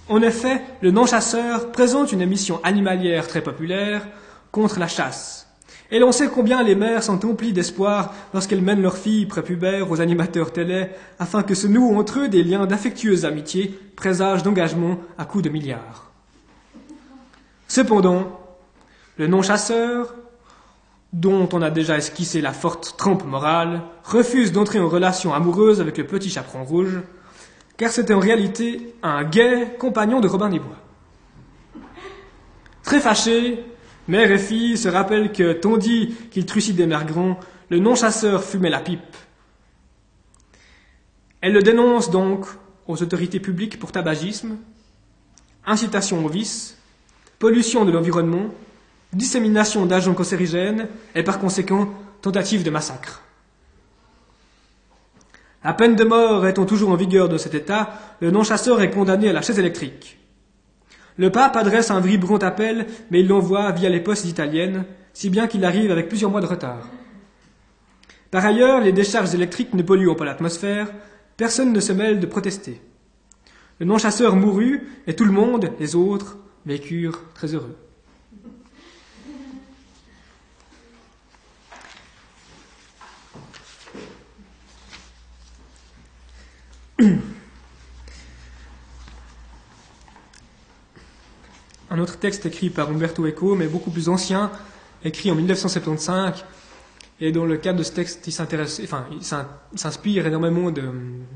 En 0.07 0.21
effet, 0.21 0.61
le 0.81 0.91
non-chasseur 0.91 1.71
présente 1.71 2.11
une 2.11 2.21
émission 2.21 2.61
animalière 2.63 3.27
très 3.27 3.41
populaire 3.41 4.07
contre 4.51 4.79
la 4.79 4.87
chasse. 4.87 5.44
Et 5.91 5.99
l'on 5.99 6.11
sait 6.11 6.27
combien 6.27 6.63
les 6.63 6.75
mères 6.75 7.03
sont 7.03 7.23
emplies 7.25 7.53
d'espoir 7.53 8.13
lorsqu'elles 8.33 8.61
mènent 8.61 8.81
leurs 8.81 8.97
filles 8.97 9.27
prépubères 9.27 9.91
aux 9.91 10.01
animateurs 10.01 10.51
télé 10.51 10.87
afin 11.19 11.43
que 11.43 11.53
se 11.53 11.67
nouent 11.67 11.97
entre 11.97 12.21
eux 12.21 12.27
des 12.27 12.43
liens 12.43 12.65
d'affectueuse 12.65 13.25
amitié, 13.25 13.77
présage 13.95 14.41
d'engagement 14.41 14.97
à 15.17 15.25
coups 15.25 15.43
de 15.43 15.49
milliards. 15.49 16.11
Cependant, 17.67 18.39
le 19.17 19.27
non-chasseur, 19.27 20.15
dont 21.13 21.47
on 21.53 21.61
a 21.61 21.69
déjà 21.69 21.97
esquissé 21.97 22.41
la 22.41 22.51
forte 22.51 22.95
trempe 22.97 23.25
morale, 23.25 23.81
refuse 24.03 24.51
d'entrer 24.51 24.79
en 24.79 24.89
relation 24.89 25.33
amoureuse 25.33 25.81
avec 25.81 25.97
le 25.97 26.05
petit 26.05 26.29
chaperon 26.29 26.63
rouge, 26.63 26.99
car 27.77 27.91
c'est 27.91 28.11
en 28.11 28.19
réalité 28.19 28.95
un 29.03 29.23
gai 29.23 29.67
compagnon 29.79 30.19
de 30.19 30.27
Robin 30.27 30.49
des 30.49 30.59
Bois. 30.59 30.77
Très 32.83 32.99
fâché, 32.99 33.63
mère 34.07 34.31
et 34.31 34.37
fille 34.37 34.77
se 34.77 34.87
rappellent 34.87 35.31
que, 35.31 35.53
tandis 35.53 36.15
qu'il 36.31 36.45
trucidait 36.45 36.87
Mergron, 36.87 37.37
le 37.69 37.79
non-chasseur 37.79 38.43
fumait 38.43 38.69
la 38.69 38.79
pipe. 38.79 39.15
Elle 41.41 41.53
le 41.53 41.61
dénonce 41.61 42.09
donc 42.09 42.45
aux 42.87 43.01
autorités 43.01 43.39
publiques 43.39 43.79
pour 43.79 43.91
tabagisme, 43.91 44.57
incitation 45.65 46.23
au 46.25 46.29
vice, 46.29 46.77
pollution 47.39 47.85
de 47.85 47.91
l'environnement, 47.91 48.47
dissémination 49.13 49.85
d'agents 49.85 50.13
cancérigènes 50.13 50.87
et 51.13 51.23
par 51.23 51.39
conséquent 51.39 51.89
tentative 52.21 52.63
de 52.63 52.69
massacre. 52.69 53.21
La 55.63 55.73
peine 55.73 55.95
de 55.95 56.03
mort 56.03 56.45
étant 56.45 56.65
toujours 56.65 56.91
en 56.91 56.95
vigueur 56.95 57.27
dans 57.27 57.39
cet 57.39 57.55
État, 57.55 57.99
le 58.19 58.29
non-chasseur 58.29 58.81
est 58.81 58.91
condamné 58.91 59.29
à 59.29 59.33
la 59.33 59.41
chaise 59.41 59.57
électrique. 59.57 60.19
Le 61.17 61.29
pape 61.29 61.55
adresse 61.55 61.91
un 61.91 62.01
vibrant 62.01 62.37
appel, 62.37 62.87
mais 63.09 63.21
il 63.21 63.27
l'envoie 63.27 63.71
via 63.71 63.89
les 63.89 64.01
postes 64.01 64.25
italiennes, 64.25 64.85
si 65.13 65.29
bien 65.29 65.47
qu'il 65.47 65.63
arrive 65.63 65.91
avec 65.91 66.09
plusieurs 66.09 66.31
mois 66.31 66.41
de 66.41 66.45
retard. 66.45 66.89
Par 68.31 68.45
ailleurs, 68.45 68.81
les 68.81 68.91
décharges 68.91 69.33
électriques 69.33 69.73
ne 69.73 69.81
polluant 69.81 70.15
pas 70.15 70.25
l'atmosphère, 70.25 70.91
personne 71.37 71.71
ne 71.71 71.79
se 71.79 71.93
mêle 71.93 72.19
de 72.19 72.25
protester. 72.25 72.81
Le 73.79 73.85
non-chasseur 73.85 74.35
mourut, 74.35 74.89
et 75.07 75.15
tout 75.15 75.23
le 75.25 75.31
monde, 75.31 75.71
les 75.79 75.95
autres, 75.95 76.37
vécurent 76.65 77.21
très 77.33 77.53
heureux. 77.53 77.77
Un 91.95 91.99
autre 91.99 92.17
texte 92.17 92.45
écrit 92.45 92.69
par 92.69 92.89
Umberto 92.89 93.25
Eco, 93.25 93.55
mais 93.55 93.67
beaucoup 93.67 93.89
plus 93.89 94.09
ancien, 94.09 94.51
écrit 95.05 95.31
en 95.31 95.35
1975, 95.35 96.43
et 97.21 97.31
dans 97.31 97.45
le 97.45 97.55
cadre 97.55 97.79
de 97.79 97.83
ce 97.83 97.93
texte, 97.93 98.27
il 98.27 98.33
enfin, 98.83 99.07
s'inspire 99.75 100.27
énormément 100.27 100.71
de, 100.71 100.91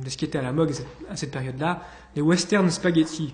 ce 0.05 0.17
qui 0.17 0.25
était 0.25 0.37
à 0.37 0.41
la 0.41 0.51
mode 0.51 0.73
à 1.09 1.15
cette 1.15 1.31
période-là, 1.31 1.81
les 2.13 2.21
western 2.21 2.69
spaghetti. 2.69 3.33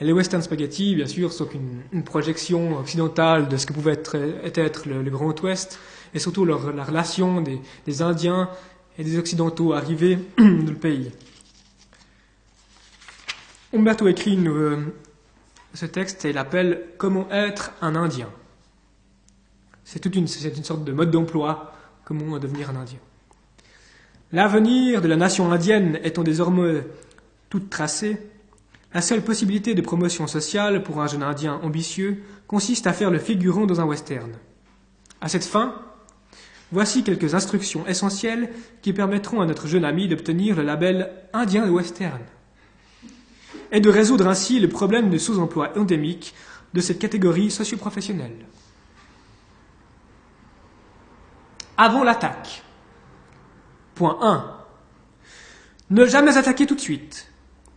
Et 0.00 0.04
les 0.04 0.12
western 0.12 0.40
spaghetti, 0.40 0.94
bien 0.94 1.06
sûr, 1.06 1.32
sont 1.32 1.48
une, 1.92 2.04
projection 2.04 2.78
occidentale 2.78 3.48
de 3.48 3.56
ce 3.56 3.66
que 3.66 3.72
pouvait 3.72 3.94
être, 3.94 4.14
être 4.14 4.88
le, 4.88 5.02
Grand 5.10 5.42
Ouest, 5.42 5.80
et 6.14 6.20
surtout 6.20 6.44
la 6.44 6.54
relation 6.54 7.40
des, 7.40 7.60
des 7.86 8.02
Indiens 8.02 8.48
et 8.96 9.02
des 9.02 9.18
Occidentaux 9.18 9.72
arrivés 9.72 10.20
dans 10.38 10.44
le 10.44 10.74
pays. 10.74 11.10
Umberto 13.72 14.06
écrit 14.06 14.38
euh, 14.46 14.76
ce 15.74 15.86
texte 15.86 16.24
et 16.24 16.32
l'appelle 16.32 16.86
Comment 16.96 17.28
être 17.30 17.72
un 17.82 17.96
Indien. 17.96 18.30
C'est 19.84 19.98
toute 19.98 20.16
une, 20.16 20.26
une 20.26 20.64
sorte 20.64 20.84
de 20.84 20.92
mode 20.92 21.10
d'emploi, 21.10 21.72
comment 22.04 22.38
devenir 22.38 22.70
un 22.70 22.76
Indien. 22.76 22.98
L'avenir 24.32 25.02
de 25.02 25.08
la 25.08 25.16
nation 25.16 25.52
indienne 25.52 26.00
étant 26.02 26.22
désormais 26.22 26.86
tout 27.50 27.60
tracé, 27.60 28.18
la 28.92 29.02
seule 29.02 29.22
possibilité 29.22 29.74
de 29.74 29.82
promotion 29.82 30.26
sociale 30.26 30.82
pour 30.82 31.02
un 31.02 31.06
jeune 31.06 31.22
Indien 31.22 31.60
ambitieux 31.62 32.22
consiste 32.46 32.86
à 32.86 32.92
faire 32.92 33.10
le 33.10 33.18
figurant 33.18 33.66
dans 33.66 33.80
un 33.80 33.84
western. 33.84 34.32
À 35.20 35.28
cette 35.28 35.44
fin, 35.44 35.74
voici 36.72 37.02
quelques 37.02 37.34
instructions 37.34 37.86
essentielles 37.86 38.50
qui 38.82 38.92
permettront 38.92 39.40
à 39.40 39.46
notre 39.46 39.66
jeune 39.66 39.84
ami 39.84 40.08
d'obtenir 40.08 40.56
le 40.56 40.62
label 40.62 41.10
Indien 41.32 41.66
de 41.66 41.70
western 41.70 42.20
et 43.74 43.80
de 43.80 43.90
résoudre 43.90 44.28
ainsi 44.28 44.60
le 44.60 44.68
problème 44.68 45.10
de 45.10 45.18
sous-emploi 45.18 45.76
endémique 45.76 46.32
de 46.72 46.80
cette 46.80 47.00
catégorie 47.00 47.50
socioprofessionnelle. 47.50 48.46
Avant 51.76 52.04
l'attaque. 52.04 52.62
Point 53.96 54.16
1. 54.22 54.56
Ne 55.90 56.06
jamais 56.06 56.36
attaquer 56.36 56.66
tout 56.66 56.76
de 56.76 56.80
suite. 56.80 57.28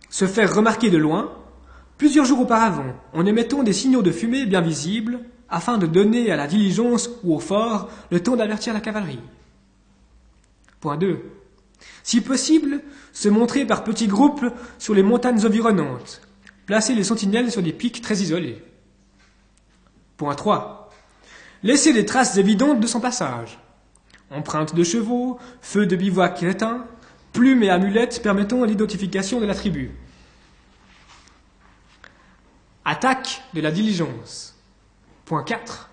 Se 0.08 0.28
faire 0.28 0.54
remarquer 0.54 0.88
de 0.88 0.98
loin, 0.98 1.32
plusieurs 1.98 2.24
jours 2.24 2.40
auparavant, 2.40 2.94
en 3.12 3.26
émettant 3.26 3.64
des 3.64 3.72
signaux 3.72 4.02
de 4.02 4.12
fumée 4.12 4.46
bien 4.46 4.60
visibles, 4.60 5.18
afin 5.50 5.78
de 5.78 5.86
donner 5.86 6.30
à 6.30 6.36
la 6.36 6.46
diligence 6.46 7.10
ou 7.24 7.34
au 7.34 7.40
fort 7.40 7.90
le 8.12 8.22
temps 8.22 8.36
d'avertir 8.36 8.72
la 8.72 8.80
cavalerie. 8.80 9.20
Point 10.80 10.96
2. 10.96 11.37
Si 12.02 12.20
possible, 12.20 12.82
se 13.12 13.28
montrer 13.28 13.64
par 13.64 13.84
petits 13.84 14.06
groupes 14.06 14.44
sur 14.78 14.94
les 14.94 15.02
montagnes 15.02 15.44
environnantes, 15.44 16.20
placer 16.66 16.94
les 16.94 17.04
sentinelles 17.04 17.52
sur 17.52 17.62
des 17.62 17.72
pics 17.72 18.00
très 18.00 18.18
isolés. 18.18 18.62
Point 20.16 20.34
3. 20.34 20.90
Laisser 21.62 21.92
des 21.92 22.06
traces 22.06 22.36
évidentes 22.36 22.80
de 22.80 22.86
son 22.86 23.00
passage. 23.00 23.58
Empreintes 24.30 24.74
de 24.74 24.84
chevaux, 24.84 25.38
feux 25.60 25.86
de 25.86 25.96
bivouac 25.96 26.42
éteints, 26.42 26.86
plumes 27.32 27.62
et 27.62 27.70
amulettes 27.70 28.22
permettant 28.22 28.64
l'identification 28.64 29.40
de 29.40 29.46
la 29.46 29.54
tribu. 29.54 29.92
Attaque 32.84 33.42
de 33.54 33.60
la 33.60 33.70
diligence. 33.70 34.56
Point 35.24 35.44
4. 35.44 35.88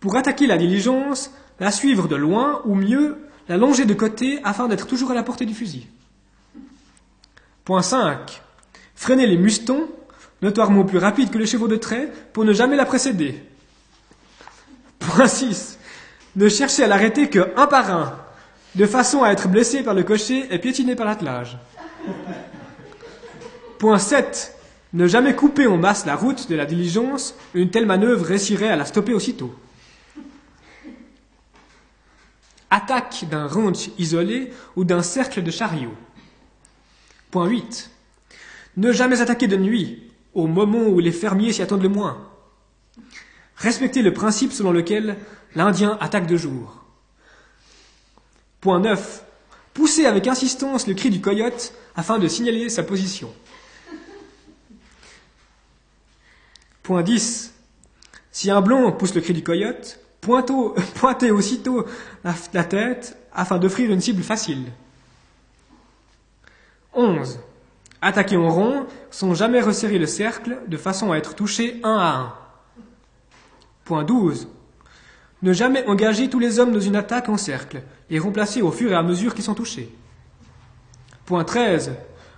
Pour 0.00 0.16
attaquer 0.16 0.46
la 0.46 0.56
diligence, 0.56 1.30
la 1.58 1.70
suivre 1.70 2.08
de 2.08 2.16
loin 2.16 2.62
ou 2.64 2.74
mieux 2.74 3.29
la 3.50 3.56
longer 3.56 3.84
de 3.84 3.94
côté 3.94 4.38
afin 4.44 4.68
d'être 4.68 4.86
toujours 4.86 5.10
à 5.10 5.14
la 5.14 5.24
portée 5.24 5.44
du 5.44 5.54
fusil. 5.54 5.88
Point 7.64 7.82
5. 7.82 8.40
Freiner 8.94 9.26
les 9.26 9.36
mustons, 9.36 9.88
notoirement 10.40 10.84
plus 10.84 10.98
rapides 10.98 11.30
que 11.30 11.38
les 11.38 11.46
chevaux 11.46 11.66
de 11.66 11.74
trait, 11.74 12.12
pour 12.32 12.44
ne 12.44 12.52
jamais 12.52 12.76
la 12.76 12.86
précéder. 12.86 13.42
Point 15.00 15.26
6. 15.26 15.80
Ne 16.36 16.48
chercher 16.48 16.84
à 16.84 16.86
l'arrêter 16.86 17.28
que 17.28 17.50
un 17.56 17.66
par 17.66 17.90
un, 17.90 18.16
de 18.76 18.86
façon 18.86 19.24
à 19.24 19.30
être 19.30 19.48
blessé 19.48 19.82
par 19.82 19.94
le 19.94 20.04
cocher 20.04 20.46
et 20.54 20.58
piétiné 20.60 20.94
par 20.94 21.06
l'attelage. 21.06 21.58
Point 23.80 23.98
7. 23.98 24.54
Ne 24.92 25.08
jamais 25.08 25.34
couper 25.34 25.66
en 25.66 25.76
masse 25.76 26.06
la 26.06 26.14
route 26.14 26.48
de 26.48 26.54
la 26.54 26.66
diligence, 26.66 27.34
une 27.54 27.70
telle 27.70 27.86
manœuvre 27.86 28.26
réussirait 28.26 28.68
à 28.68 28.76
la 28.76 28.84
stopper 28.84 29.12
aussitôt 29.12 29.52
attaque 32.70 33.24
d'un 33.30 33.46
ranch 33.46 33.90
isolé 33.98 34.52
ou 34.76 34.84
d'un 34.84 35.02
cercle 35.02 35.42
de 35.42 35.50
chariots. 35.50 35.96
Point 37.30 37.48
8. 37.48 37.90
Ne 38.76 38.92
jamais 38.92 39.20
attaquer 39.20 39.48
de 39.48 39.56
nuit, 39.56 40.10
au 40.34 40.46
moment 40.46 40.84
où 40.84 41.00
les 41.00 41.12
fermiers 41.12 41.52
s'y 41.52 41.62
attendent 41.62 41.82
le 41.82 41.88
moins. 41.88 42.28
Respecter 43.56 44.02
le 44.02 44.12
principe 44.12 44.52
selon 44.52 44.72
lequel 44.72 45.16
l'Indien 45.54 45.98
attaque 46.00 46.26
de 46.26 46.36
jour. 46.36 46.84
Point 48.60 48.80
9. 48.80 49.24
Pousser 49.74 50.06
avec 50.06 50.26
insistance 50.26 50.86
le 50.86 50.94
cri 50.94 51.10
du 51.10 51.20
coyote 51.20 51.72
afin 51.94 52.18
de 52.18 52.28
signaler 52.28 52.68
sa 52.68 52.82
position. 52.82 53.32
Point 56.82 57.02
10. 57.02 57.54
Si 58.32 58.50
un 58.50 58.60
blond 58.60 58.92
pousse 58.92 59.14
le 59.14 59.20
cri 59.20 59.32
du 59.32 59.42
coyote, 59.42 59.99
pointez 60.20 61.30
aussitôt 61.30 61.86
la, 62.24 62.64
tête 62.64 63.16
afin 63.32 63.58
d'offrir 63.58 63.90
une 63.90 64.00
cible 64.00 64.22
facile. 64.22 64.64
11. 66.94 67.40
Attaquer 68.02 68.36
en 68.36 68.50
rond 68.50 68.86
sans 69.10 69.34
jamais 69.34 69.60
resserrer 69.60 69.98
le 69.98 70.06
cercle 70.06 70.58
de 70.66 70.76
façon 70.76 71.12
à 71.12 71.16
être 71.16 71.34
touché 71.34 71.80
un 71.84 71.96
à 71.96 72.16
un. 72.16 72.34
Point 73.84 74.04
12. 74.04 74.48
Ne 75.42 75.52
jamais 75.52 75.86
engager 75.86 76.28
tous 76.28 76.38
les 76.38 76.58
hommes 76.58 76.72
dans 76.72 76.80
une 76.80 76.96
attaque 76.96 77.28
en 77.28 77.36
cercle 77.36 77.82
et 78.10 78.18
remplacer 78.18 78.62
au 78.62 78.70
fur 78.70 78.92
et 78.92 78.94
à 78.94 79.02
mesure 79.02 79.34
qu'ils 79.34 79.44
sont 79.44 79.54
touchés. 79.54 79.90
Point 81.24 81.44
13. 81.44 81.92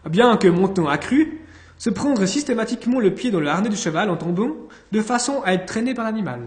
Bien 0.09 0.37
que 0.37 0.49
montant 0.49 0.88
accru, 0.88 1.40
se 1.79 1.90
prendre 1.90 2.27
systématiquement 2.27 3.01
le 3.01 3.12
pied 3.12 3.31
dans 3.31 3.40
le 3.40 3.49
harnais 3.49 3.68
du 3.68 3.77
cheval 3.77 4.11
en 4.11 4.16
tombant, 4.16 4.51
de 4.92 5.01
façon 5.01 5.42
à 5.45 5.55
être 5.55 5.66
traîné 5.66 5.95
par 5.95 6.05
l'animal. 6.05 6.40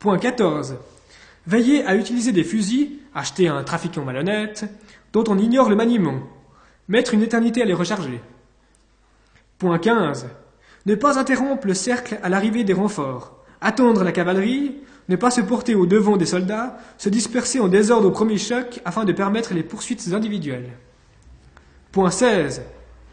Point 0.00 0.16
14. 0.16 0.78
Veiller 1.46 1.84
à 1.84 1.94
utiliser 1.94 2.32
des 2.32 2.42
fusils, 2.42 3.00
achetés 3.14 3.48
à 3.48 3.54
un 3.54 3.62
trafiquant 3.62 4.02
malhonnête, 4.02 4.64
dont 5.12 5.24
on 5.28 5.36
ignore 5.36 5.68
le 5.68 5.76
maniement. 5.76 6.20
Mettre 6.88 7.12
une 7.12 7.22
éternité 7.22 7.60
à 7.60 7.66
les 7.66 7.74
recharger. 7.74 8.18
Point 9.58 9.78
15. 9.78 10.26
Ne 10.86 10.94
pas 10.94 11.18
interrompre 11.18 11.66
le 11.66 11.74
cercle 11.74 12.18
à 12.22 12.30
l'arrivée 12.30 12.64
des 12.64 12.72
renforts. 12.72 13.44
Attendre 13.60 14.02
la 14.02 14.12
cavalerie, 14.12 14.78
ne 15.10 15.16
pas 15.16 15.30
se 15.30 15.42
porter 15.42 15.74
au 15.74 15.84
devant 15.84 16.16
des 16.16 16.24
soldats, 16.24 16.78
se 16.96 17.10
disperser 17.10 17.60
en 17.60 17.68
désordre 17.68 18.08
au 18.08 18.10
premier 18.10 18.38
choc 18.38 18.80
afin 18.86 19.04
de 19.04 19.12
permettre 19.12 19.52
les 19.52 19.62
poursuites 19.62 20.14
individuelles. 20.14 20.70
Point 21.92 22.10
16. 22.10 22.62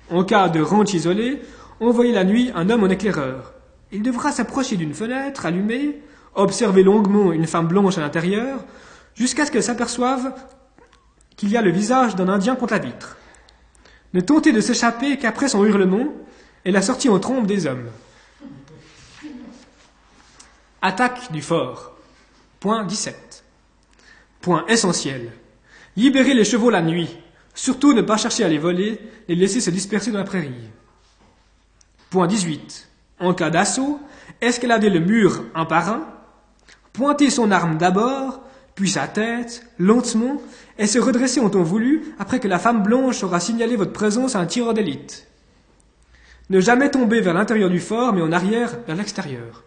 En 0.10 0.24
cas 0.24 0.48
de 0.48 0.62
ranch 0.62 0.94
isolé, 0.94 1.42
envoyer 1.82 2.14
la 2.14 2.24
nuit 2.24 2.50
un 2.56 2.70
homme 2.70 2.86
en 2.86 2.90
éclaireur. 2.90 3.52
Il 3.92 4.04
devra 4.04 4.32
s'approcher 4.32 4.78
d'une 4.78 4.94
fenêtre 4.94 5.46
allumée, 5.46 6.02
observer 6.38 6.84
longuement 6.84 7.34
une 7.34 7.48
femme 7.48 7.68
blanche 7.68 7.98
à 7.98 8.02
l'intérieur, 8.02 8.64
jusqu'à 9.16 9.46
ce 9.46 9.52
qu'elle 9.52 9.64
s'aperçoive 9.64 10.34
qu'il 11.36 11.50
y 11.50 11.58
a 11.58 11.62
le 11.62 11.72
visage 11.72 12.16
d'un 12.16 12.30
Indien 12.30 12.56
contre 12.56 12.74
la 12.74 12.80
vitre. 12.80 13.18
Ne 14.14 14.22
tenter 14.22 14.52
de 14.52 14.62
s'échapper 14.62 15.18
qu'après 15.18 15.50
son 15.50 15.66
hurlement 15.66 16.08
et 16.66 16.72
la 16.72 16.82
sortie 16.82 17.10
en 17.10 17.20
trombe 17.20 17.46
des 17.46 17.68
hommes. 17.68 17.90
Attaque 20.82 21.32
du 21.32 21.42
fort. 21.42 21.94
Point 22.60 22.86
17. 22.86 23.44
Point 24.42 24.66
essentiel. 24.68 25.32
Libérer 25.96 26.34
les 26.34 26.46
chevaux 26.46 26.70
la 26.70 26.82
nuit. 26.82 27.18
Surtout 27.54 27.94
ne 27.94 28.02
pas 28.02 28.18
chercher 28.18 28.44
à 28.44 28.48
les 28.48 28.58
voler, 28.58 29.00
les 29.28 29.36
laisser 29.36 29.62
se 29.62 29.70
disperser 29.70 30.12
dans 30.12 30.20
la 30.20 30.26
prairie. 30.26 30.70
Point 32.10 32.28
18. 32.28 32.88
En 33.20 33.34
cas 33.34 33.50
d'assaut, 33.50 34.00
escalader 34.42 34.90
le 34.90 35.00
mur 35.00 35.44
un 35.56 35.66
par 35.66 35.90
un, 35.90 36.08
pointer 36.98 37.30
son 37.30 37.52
arme 37.52 37.78
d'abord, 37.78 38.42
puis 38.74 38.90
sa 38.90 39.08
tête, 39.08 39.64
lentement, 39.78 40.42
et 40.80 40.88
se 40.88 40.98
redresser 40.98 41.40
en 41.40 41.52
temps 41.52 41.62
voulu 41.62 42.16
après 42.18 42.40
que 42.40 42.48
la 42.48 42.58
femme 42.58 42.82
blanche 42.82 43.24
aura 43.24 43.40
signalé 43.40 43.76
votre 43.76 43.94
présence 43.94 44.36
à 44.36 44.40
un 44.40 44.48
tireur 44.48 44.74
d'élite. 44.74 45.28
Ne 46.50 46.60
jamais 46.60 46.90
tomber 46.90 47.22
vers 47.22 47.36
l'intérieur 47.36 47.70
du 47.70 47.80
fort, 47.80 48.14
mais 48.14 48.22
en 48.24 48.32
arrière 48.32 48.80
vers 48.88 48.96
l'extérieur. 48.96 49.64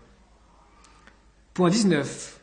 Point 1.55 1.71
19. 1.71 2.41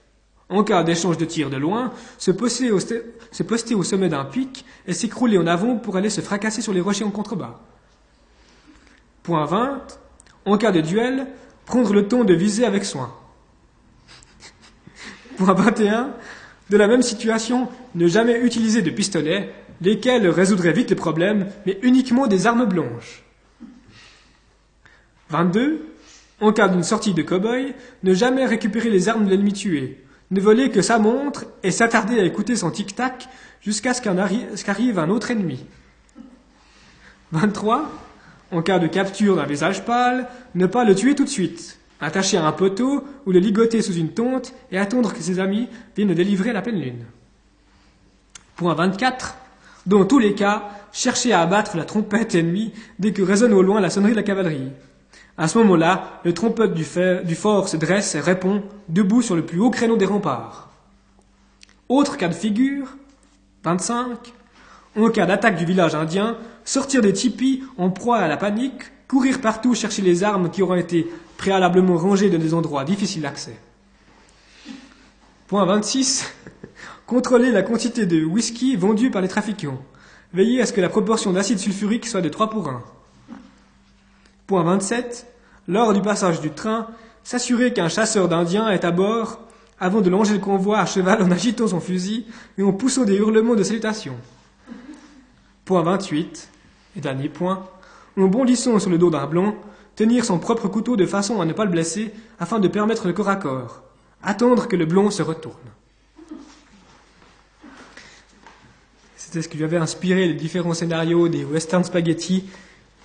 En 0.47 0.63
cas 0.63 0.83
d'échange 0.83 1.17
de 1.17 1.25
tirs 1.25 1.49
de 1.49 1.57
loin, 1.57 1.91
se 2.17 2.31
poster 2.31 2.71
au, 2.71 2.79
se 2.79 3.43
poster 3.43 3.75
au 3.75 3.83
sommet 3.83 4.07
d'un 4.07 4.23
pic 4.23 4.63
et 4.87 4.93
s'écrouler 4.93 5.37
en 5.37 5.47
avant 5.47 5.75
pour 5.75 5.97
aller 5.97 6.09
se 6.09 6.21
fracasser 6.21 6.61
sur 6.61 6.71
les 6.71 6.79
rochers 6.79 7.03
en 7.03 7.11
contrebas. 7.11 7.59
Point 9.23 9.43
20. 9.43 9.99
En 10.45 10.57
cas 10.57 10.71
de 10.71 10.79
duel, 10.79 11.27
prendre 11.65 11.91
le 11.91 12.07
temps 12.07 12.23
de 12.23 12.33
viser 12.33 12.63
avec 12.63 12.85
soin. 12.85 13.11
Point 15.37 15.53
21. 15.53 16.13
De 16.71 16.77
la 16.77 16.87
même 16.87 17.03
situation, 17.03 17.69
ne 17.95 18.07
jamais 18.07 18.41
utiliser 18.41 18.81
de 18.81 18.89
pistolets, 18.89 19.53
lesquels 19.81 20.27
résoudraient 20.27 20.73
vite 20.73 20.89
le 20.89 20.95
problème, 20.95 21.47
mais 21.65 21.77
uniquement 21.83 22.27
des 22.27 22.47
armes 22.47 22.65
blanches. 22.65 23.23
22. 25.29 25.85
En 26.41 26.51
cas 26.51 26.67
d'une 26.67 26.83
sortie 26.83 27.13
de 27.13 27.21
cow-boy, 27.21 27.73
ne 28.03 28.13
jamais 28.13 28.45
récupérer 28.45 28.89
les 28.89 29.09
armes 29.09 29.25
de 29.25 29.29
l'ennemi 29.29 29.53
tué, 29.53 30.03
ne 30.31 30.41
voler 30.41 30.71
que 30.71 30.81
sa 30.81 30.97
montre 30.97 31.45
et 31.63 31.71
s'attarder 31.71 32.19
à 32.19 32.23
écouter 32.23 32.55
son 32.55 32.71
tic-tac 32.71 33.29
jusqu'à 33.61 33.93
ce 33.93 34.01
qu'arrive 34.01 34.99
un 34.99 35.09
autre 35.09 35.31
ennemi. 35.31 35.65
23. 37.31 37.91
En 38.51 38.61
cas 38.61 38.79
de 38.79 38.87
capture 38.87 39.35
d'un 39.35 39.45
visage 39.45 39.85
pâle, 39.85 40.27
ne 40.55 40.65
pas 40.65 40.83
le 40.83 40.95
tuer 40.95 41.15
tout 41.15 41.25
de 41.25 41.29
suite. 41.29 41.76
Attacher 41.99 42.37
à 42.37 42.45
un 42.45 42.51
poteau 42.51 43.03
ou 43.25 43.31
le 43.31 43.39
ligoter 43.39 43.81
sous 43.81 43.93
une 43.93 44.09
tonte 44.09 44.53
et 44.71 44.77
attendre 44.77 45.13
que 45.13 45.21
ses 45.21 45.39
amis 45.39 45.67
viennent 45.95 46.09
le 46.09 46.15
délivrer 46.15 46.51
à 46.51 46.53
la 46.53 46.61
pleine 46.61 46.79
lune. 46.79 47.05
Point 48.55 48.75
24. 48.75 49.35
Dans 49.87 50.05
tous 50.05 50.19
les 50.19 50.35
cas, 50.35 50.69
cherchez 50.91 51.33
à 51.33 51.41
abattre 51.41 51.77
la 51.77 51.85
trompette 51.85 52.35
ennemie 52.35 52.73
dès 52.99 53.13
que 53.13 53.21
résonne 53.21 53.53
au 53.53 53.61
loin 53.61 53.79
la 53.79 53.89
sonnerie 53.89 54.11
de 54.11 54.17
la 54.17 54.23
cavalerie. 54.23 54.71
À 55.37 55.47
ce 55.47 55.57
moment-là, 55.59 56.19
le 56.23 56.33
trompette 56.33 56.73
du, 56.73 56.85
du 57.23 57.35
fort 57.35 57.69
se 57.69 57.77
dresse 57.77 58.15
et 58.15 58.19
répond, 58.19 58.63
debout 58.89 59.21
sur 59.21 59.35
le 59.35 59.45
plus 59.45 59.59
haut 59.59 59.69
créneau 59.69 59.95
des 59.95 60.05
remparts. 60.05 60.69
Autre 61.89 62.17
cas 62.17 62.27
de 62.27 62.33
figure, 62.33 62.97
25. 63.63 64.33
En 64.97 65.09
cas 65.09 65.25
d'attaque 65.25 65.57
du 65.57 65.65
village 65.65 65.95
indien, 65.95 66.37
sortir 66.65 67.01
des 67.01 67.13
tipis 67.13 67.63
en 67.77 67.91
proie 67.91 68.17
à 68.17 68.27
la 68.27 68.37
panique, 68.37 68.81
courir 69.07 69.39
partout 69.39 69.73
chercher 69.75 70.01
les 70.01 70.23
armes 70.23 70.49
qui 70.49 70.61
auront 70.63 70.75
été 70.75 71.07
préalablement 71.37 71.97
rangées 71.97 72.29
dans 72.29 72.39
des 72.39 72.53
endroits 72.53 72.83
difficiles 72.83 73.21
d'accès. 73.21 73.57
Point 75.47 75.65
26. 75.65 76.25
Contrôler 77.05 77.51
la 77.51 77.61
quantité 77.61 78.05
de 78.05 78.25
whisky 78.25 78.75
vendue 78.75 79.11
par 79.11 79.21
les 79.21 79.29
trafiquants. 79.29 79.81
Veillez 80.33 80.61
à 80.61 80.65
ce 80.65 80.73
que 80.73 80.81
la 80.81 80.89
proportion 80.89 81.31
d'acide 81.31 81.59
sulfurique 81.59 82.05
soit 82.05 82.21
de 82.21 82.29
3 82.29 82.49
pour 82.49 82.67
1. 82.67 82.83
Point 84.45 84.63
27. 84.63 85.27
Lors 85.69 85.93
du 85.93 86.01
passage 86.01 86.41
du 86.41 86.51
train, 86.51 86.87
s'assurer 87.23 87.71
qu'un 87.71 87.89
chasseur 87.89 88.27
d'Indiens 88.27 88.69
est 88.69 88.83
à 88.83 88.91
bord 88.91 89.39
avant 89.79 90.01
de 90.01 90.09
longer 90.09 90.33
le 90.33 90.39
convoi 90.39 90.79
à 90.79 90.85
cheval 90.85 91.21
en 91.21 91.31
agitant 91.31 91.67
son 91.67 91.79
fusil 91.79 92.25
et 92.57 92.63
en 92.63 92.73
poussant 92.73 93.03
des 93.03 93.15
hurlements 93.15 93.55
de 93.55 93.63
salutation. 93.63 94.15
Point 95.65 95.83
28. 95.83 96.49
Et 96.97 97.01
dernier 97.01 97.29
point. 97.29 97.67
En 98.17 98.27
bondissant 98.27 98.79
sur 98.79 98.89
le 98.89 98.97
dos 98.97 99.11
d'un 99.11 99.27
blanc, 99.27 99.55
tenir 99.97 100.23
son 100.23 100.39
propre 100.39 100.69
couteau 100.69 100.95
de 100.95 101.05
façon 101.05 101.41
à 101.41 101.45
ne 101.45 101.51
pas 101.51 101.65
le 101.65 101.71
blesser 101.71 102.13
afin 102.39 102.59
de 102.59 102.69
permettre 102.69 103.07
le 103.07 103.13
corps 103.13 103.27
à 103.27 103.35
corps. 103.35 103.83
Attendre 104.23 104.67
que 104.69 104.77
le 104.77 104.85
blond 104.85 105.09
se 105.11 105.23
retourne. 105.23 105.55
C'était 109.17 109.41
ce 109.41 109.49
qui 109.49 109.57
lui 109.57 109.65
avait 109.65 109.77
inspiré 109.77 110.27
les 110.27 110.35
différents 110.35 110.75
scénarios 110.75 111.27
des 111.27 111.43
western 111.43 111.83
spaghetti 111.83 112.45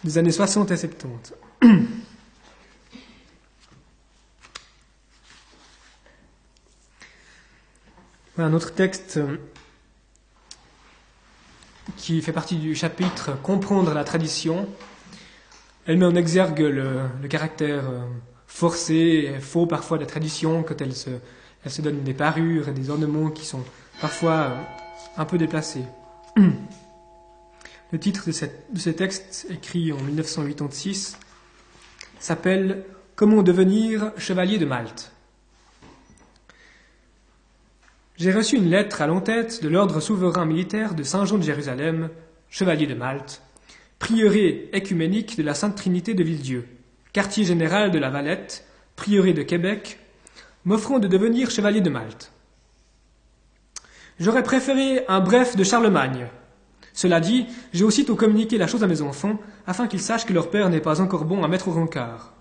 des 0.05 0.19
années 0.19 0.31
60 0.31 0.71
et 0.71 0.77
70. 0.77 1.35
un 8.39 8.53
autre 8.55 8.73
texte 8.75 9.19
euh, 9.19 9.37
qui 11.97 12.21
fait 12.23 12.33
partie 12.33 12.57
du 12.57 12.75
chapitre 12.75 13.41
Comprendre 13.43 13.95
la 13.95 14.05
tradition. 14.05 14.69
Elle 15.85 15.99
met 15.99 16.07
en 16.07 16.15
exergue 16.15 16.61
le, 16.61 17.29
caractère 17.29 17.89
euh, 17.89 18.03
forcé 18.47 19.33
et 19.35 19.41
faux 19.41 19.67
parfois 19.67 19.99
de 19.99 20.03
la 20.03 20.09
tradition 20.09 20.63
quand 20.63 20.81
elle 20.81 20.95
se, 20.95 21.11
donne 21.81 22.03
des 22.03 22.15
parures 22.15 22.69
et 22.69 22.73
des 22.73 22.89
ornements 22.89 23.31
qui 23.31 23.45
sont 23.45 23.65
parfois 24.01 24.33
euh, 24.33 24.55
un 25.17 25.25
peu 25.25 25.39
déplacés. 25.39 25.85
Le 26.37 27.99
titre 27.99 28.27
de, 28.27 28.79
ce 28.79 28.91
texte, 28.91 29.47
écrit 29.51 29.93
en 29.93 30.01
1986, 30.01 31.19
s'appelle 32.19 32.85
Comment 33.17 33.43
devenir 33.43 34.13
chevalier 34.17 34.59
de 34.59 34.65
Malte? 34.65 35.13
J'ai 38.17 38.33
reçu 38.33 38.57
une 38.57 38.71
lettre 38.71 39.03
à 39.03 39.07
l'entête 39.07 39.63
de 39.63 39.69
l'ordre 39.69 40.01
souverain 40.01 40.47
militaire 40.47 40.95
de 40.95 41.03
Saint 41.03 41.27
Jean 41.27 41.37
de 41.37 41.43
Jérusalem, 41.43 42.09
chevalier 42.49 42.87
de 42.87 42.95
Malte, 42.95 43.43
prieuré 44.03 44.69
écuménique 44.73 45.37
de 45.37 45.45
la 45.45 45.55
Sainte 45.55 45.77
Trinité 45.77 46.13
de 46.15 46.25
Villedieu, 46.25 46.67
quartier 47.13 47.45
général 47.45 47.93
de 47.93 48.01
la 48.01 48.11
Valette, 48.11 48.67
prieuré 48.97 49.33
de 49.33 49.45
Québec, 49.45 50.01
m'offrant 50.65 50.99
de 50.99 51.07
devenir 51.07 51.53
chevalier 51.53 51.81
de 51.81 51.89
Malte. 51.89 52.33
J'aurais 54.19 54.43
préféré 54.43 55.05
un 55.07 55.21
bref 55.21 55.55
de 55.55 55.63
Charlemagne, 55.63 56.27
Cela 56.93 57.21
dit, 57.21 57.47
j'ai 57.73 57.85
aussitôt 57.85 58.17
communiqué 58.17 58.59
la 58.59 58.67
chose 58.67 58.83
à 58.83 58.89
mes 58.89 59.03
enfants, 59.03 59.39
afin 59.69 59.87
qu'ils 59.87 60.01
sachent 60.01 60.27
que 60.27 60.33
leur 60.33 60.51
père 60.51 60.69
n'est 60.69 60.81
pas 60.81 61.01
encore 61.01 61.25
bon 61.25 61.45
à 61.45 61.49
mettre 61.49 61.69
au 61.69 61.73
rencard. 61.73 62.35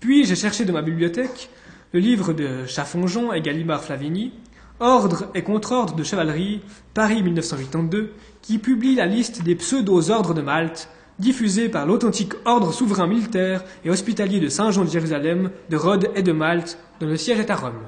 Puis 0.00 0.24
j'ai 0.24 0.34
cherché 0.34 0.64
dans 0.64 0.72
ma 0.72 0.82
bibliothèque 0.82 1.50
le 1.92 2.00
livre 2.00 2.32
de 2.32 2.66
Chaffonjon 2.66 3.32
et 3.32 3.40
Gallimard 3.42 3.84
Flavigny, 3.84 4.32
Ordre 4.80 5.28
et 5.34 5.42
contre-ordre 5.42 5.94
de 5.94 6.02
chevalerie, 6.02 6.62
Paris 6.94 7.22
1982, 7.22 8.14
qui 8.42 8.58
publie 8.58 8.94
la 8.94 9.06
liste 9.06 9.42
des 9.42 9.54
pseudo-ordres 9.54 10.34
de 10.34 10.42
Malte, 10.42 10.88
diffusés 11.18 11.68
par 11.68 11.86
l'authentique 11.86 12.32
ordre 12.44 12.72
souverain 12.72 13.06
militaire 13.06 13.62
et 13.84 13.90
hospitalier 13.90 14.40
de 14.40 14.48
Saint-Jean 14.48 14.84
de 14.84 14.90
Jérusalem, 14.90 15.50
de 15.68 15.76
Rhodes 15.76 16.10
et 16.14 16.22
de 16.22 16.32
Malte, 16.32 16.78
dont 16.98 17.06
le 17.06 17.16
siège 17.16 17.38
est 17.38 17.50
à 17.50 17.56
Rome. 17.56 17.82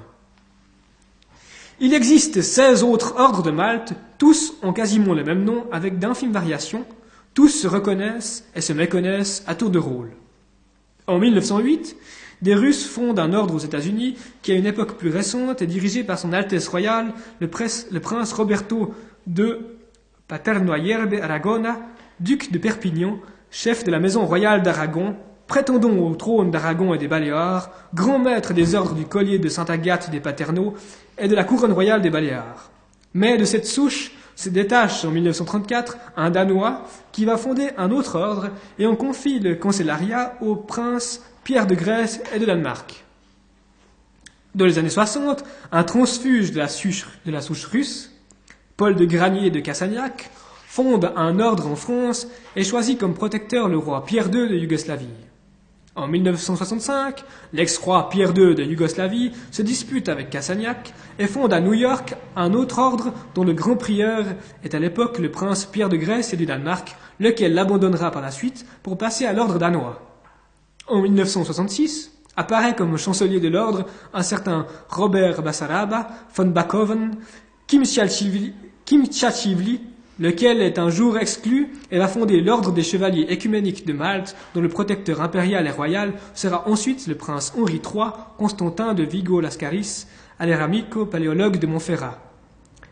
Il 1.81 1.95
existe 1.95 2.43
16 2.43 2.85
autres 2.85 3.15
ordres 3.19 3.43
de 3.43 3.51
Malte, 3.51 3.95
tous 4.19 4.55
ont 4.63 4.73
quasiment 4.73 5.15
le 5.15 5.25
même 5.25 5.45
nom 5.45 5.65
avec 5.73 5.99
d'infimes 5.99 6.33
variations, 6.33 6.85
tous 7.35 7.49
se 7.49 7.67
reconnaissent 7.67 8.45
et 8.55 8.61
se 8.61 8.73
méconnaissent 8.73 9.43
à 9.47 9.55
tour 9.55 9.71
de 9.71 9.79
rôle. 9.79 10.11
En 11.07 11.19
1908, 11.19 11.97
des 12.43 12.55
Russes 12.55 12.87
fondent 12.87 13.19
un 13.19 13.33
ordre 13.33 13.55
aux 13.55 13.59
États-Unis 13.59 14.17
qui, 14.43 14.53
à 14.53 14.57
une 14.57 14.67
époque 14.67 14.99
plus 14.99 15.11
récente, 15.11 15.63
est 15.63 15.67
dirigé 15.67 16.05
par 16.05 16.19
son 16.19 16.33
Altesse 16.33 16.69
royale, 16.69 17.15
le, 17.41 17.49
le 17.91 18.01
prince 18.01 18.33
Roberto 18.33 18.95
de 19.27 19.61
Paternoyerbe 20.33 21.21
Aragona, 21.21 21.79
duc 22.19 22.51
de 22.51 22.57
Perpignan, 22.57 23.19
chef 23.51 23.85
de 23.85 23.91
la 23.91 24.01
maison 24.01 24.25
royale 24.25 24.63
d'Aragon, 24.63 25.15
prétendant 25.47 25.91
au 25.91 26.15
trône 26.15 26.51
d'Aragon 26.51 26.95
et 26.95 26.97
des 26.97 27.07
Baléares, 27.07 27.71
grand 27.93 28.19
maître 28.19 28.55
des 28.55 28.75
ordres 28.75 28.95
du 28.95 29.05
collier 29.05 29.39
de 29.39 29.51
Sainte-Agathe 29.51 30.09
des 30.09 30.21
Paternaux 30.21 30.73
et 31.19 31.29
de 31.29 31.35
la 31.35 31.45
couronne 31.45 31.73
royale 31.73 32.01
des 32.01 32.09
Baléares. 32.09 32.71
Mais 33.13 33.37
de 33.37 33.45
cette 33.45 33.67
souche 33.67 34.13
se 34.35 34.49
détache 34.49 35.05
en 35.05 35.11
1934 35.11 35.99
un 36.17 36.31
Danois 36.31 36.87
qui 37.13 37.27
va 37.27 37.37
fonder 37.37 37.69
un 37.77 37.91
autre 37.91 38.19
ordre 38.19 38.49
et 38.79 38.87
en 38.87 38.97
confie 38.97 39.39
le 39.39 39.57
cancellariat 39.57 40.39
au 40.41 40.57
prince 40.57 41.23
Pierre 41.45 41.67
de 41.67 41.75
Grèce 41.75 42.23
et 42.35 42.39
de 42.39 42.47
Danemark. 42.47 43.05
Dans 44.55 44.65
les 44.65 44.79
années 44.79 44.89
60, 44.89 45.45
un 45.73 45.85
transfuge 45.85 46.53
de 46.53 46.59
la, 46.59 46.69
souche, 46.69 47.07
de 47.27 47.31
la 47.31 47.43
souche 47.43 47.67
russe, 47.67 48.12
Paul 48.83 48.97
de 48.97 49.05
Granier 49.05 49.51
de 49.51 49.61
Cassagnac, 49.61 50.29
fonde 50.67 51.13
un 51.15 51.39
ordre 51.39 51.69
en 51.69 51.77
France 51.77 52.27
et 52.57 52.65
choisit 52.65 52.99
comme 52.99 53.15
protecteur 53.15 53.69
le 53.69 53.79
roi 53.79 54.05
Pierre 54.05 54.27
II 54.27 54.49
de 54.49 54.57
Yougoslavie. 54.57 55.07
En 55.95 56.09
1965, 56.09 57.23
l'ex-roi 57.53 58.09
Pierre 58.09 58.33
II 58.37 58.57
de 58.57 58.65
Yougoslavie 58.65 59.31
se 59.53 59.63
dispute 59.63 60.09
avec 60.09 60.31
Cassagnac 60.31 60.95
et 61.21 61.29
fonde 61.29 61.53
à 61.53 61.61
New 61.61 61.75
York 61.75 62.17
un 62.35 62.55
autre 62.55 62.81
ordre 62.81 63.13
dont 63.37 63.45
le 63.45 63.53
grand 63.53 63.77
prieur 63.77 64.25
est 64.65 64.75
à 64.75 64.81
l'époque 64.81 65.21
le 65.21 65.31
prince 65.31 65.65
Pierre 65.65 65.89
de 65.89 65.97
Grèce 65.97 66.33
et 66.33 66.37
du 66.37 66.45
Danemark, 66.45 66.97
lequel 67.21 67.55
l'abandonnera 67.55 68.11
par 68.11 68.21
la 68.21 68.33
suite 68.33 68.67
pour 68.83 68.99
passer 68.99 69.27
à 69.27 69.33
l'ordre 69.33 69.61
danois. 69.61 70.03
En 70.89 71.03
1966, 71.03 72.11
apparaît 72.37 72.75
comme 72.75 72.99
chancelier 72.99 73.39
de 73.39 73.47
l'ordre 73.47 73.87
un 74.13 74.25
certain 74.25 74.67
Robert 74.89 75.41
Basaraba 75.41 76.09
von 76.35 76.47
Bakoven, 76.47 77.13
Kim 77.69 77.85
Tchatchivli 78.87 79.81
lequel 80.21 80.61
est 80.61 80.79
un 80.79 80.91
jour 80.91 81.19
exclu 81.19 81.73
et 81.91 81.99
va 81.99 82.07
fonder 82.07 82.41
l'ordre 82.41 82.73
des 82.73 82.83
chevaliers 82.83 83.27
écuméniques 83.29 83.87
de 83.87 83.93
Malte, 83.93 84.37
dont 84.55 84.61
le 84.61 84.69
protecteur 84.69 85.21
impérial 85.21 85.67
et 85.67 85.71
royal 85.71 86.13
sera 86.35 86.69
ensuite 86.69 87.07
le 87.07 87.17
prince 87.17 87.53
Henri 87.59 87.81
III, 87.85 88.11
Constantin 88.39 88.95
de 88.95 89.03
Vigo-Lascaris, 89.03 90.07
Aleramico, 90.39 91.07
paléologue 91.07 91.59
de 91.59 91.67
Montferrat. 91.67 92.19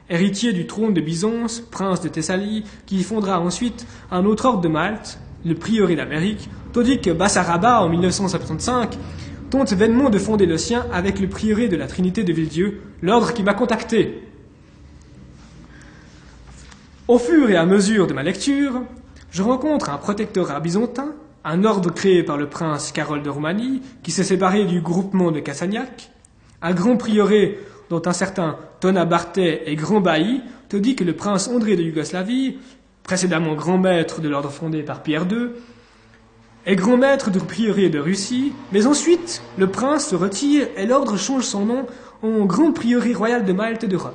Héritier 0.09 0.53
du 0.53 0.67
trône 0.67 0.93
de 0.93 1.01
Byzance, 1.01 1.61
prince 1.61 2.01
de 2.01 2.09
Thessalie, 2.09 2.65
qui 2.87 3.03
fondera 3.05 3.41
ensuite 3.41 3.87
un 4.11 4.25
autre 4.25 4.47
ordre 4.47 4.61
de 4.61 4.69
Malte, 4.69 5.21
le 5.45 5.55
prieuré 5.55 5.95
d'Amérique, 5.95 6.49
tandis 6.73 7.01
que 7.01 7.11
Bassaraba, 7.11 7.83
en 7.83 7.89
1975, 7.89 8.99
tente 9.51 9.73
vainement 9.73 10.11
de 10.11 10.19
fonder 10.19 10.47
le 10.47 10.59
sien 10.59 10.87
avec 10.93 11.21
le 11.21 11.29
prieuré 11.29 11.69
de 11.69 11.77
la 11.77 11.87
Trinité 11.87 12.25
de 12.25 12.33
Villedieu, 12.33 12.81
l'ordre 13.03 13.33
qui 13.33 13.43
m'a 13.43 13.55
contacté. 13.55 14.30
Au 17.11 17.19
fur 17.19 17.51
et 17.51 17.57
à 17.57 17.67
mesure 17.67 18.07
de 18.07 18.15
ma 18.15 18.23
lecture, 18.23 18.83
je 19.33 19.43
rencontre 19.43 19.91
un 19.91 19.97
protectorat 19.97 20.61
byzantin, 20.61 21.09
un 21.43 21.65
ordre 21.65 21.93
créé 21.93 22.23
par 22.23 22.37
le 22.37 22.49
prince 22.49 22.93
Carole 22.93 23.25
de 23.25 23.29
Roumanie, 23.29 23.83
qui 24.05 24.13
s'est 24.13 24.23
séparé 24.23 24.65
du 24.65 24.81
groupement 24.81 25.33
de 25.33 25.41
Cassagnac, 25.41 26.13
un 26.63 26.73
grand 26.73 26.97
prieuré 26.97 27.59
dont 27.89 28.01
un 28.07 28.13
certain 28.13 28.59
Tona 28.79 29.07
Bartet 29.07 29.65
est 29.67 29.75
grand 29.75 30.01
bailli, 30.01 30.43
tandis 30.69 30.95
que 30.95 31.03
le 31.03 31.17
prince 31.17 31.49
André 31.49 31.75
de 31.75 31.83
Yougoslavie, 31.83 32.59
précédemment 33.03 33.57
grand 33.57 33.79
maître 33.79 34.21
de 34.21 34.29
l'ordre 34.29 34.51
fondé 34.51 34.85
par 34.85 35.03
Pierre 35.03 35.27
II, 35.29 35.49
est 36.65 36.77
grand 36.77 36.97
maître 36.97 37.33
du 37.33 37.41
prieuré 37.41 37.89
de 37.89 37.99
Russie, 37.99 38.53
mais 38.71 38.87
ensuite 38.87 39.43
le 39.59 39.67
prince 39.67 40.11
se 40.11 40.15
retire 40.15 40.69
et 40.77 40.87
l'ordre 40.87 41.17
change 41.17 41.43
son 41.43 41.67
nom 41.67 41.87
en 42.23 42.45
Grand 42.45 42.71
Prieuré 42.71 43.15
royal 43.15 43.45
de 43.45 43.53
Malte 43.53 43.85
d'Europe. 43.87 44.15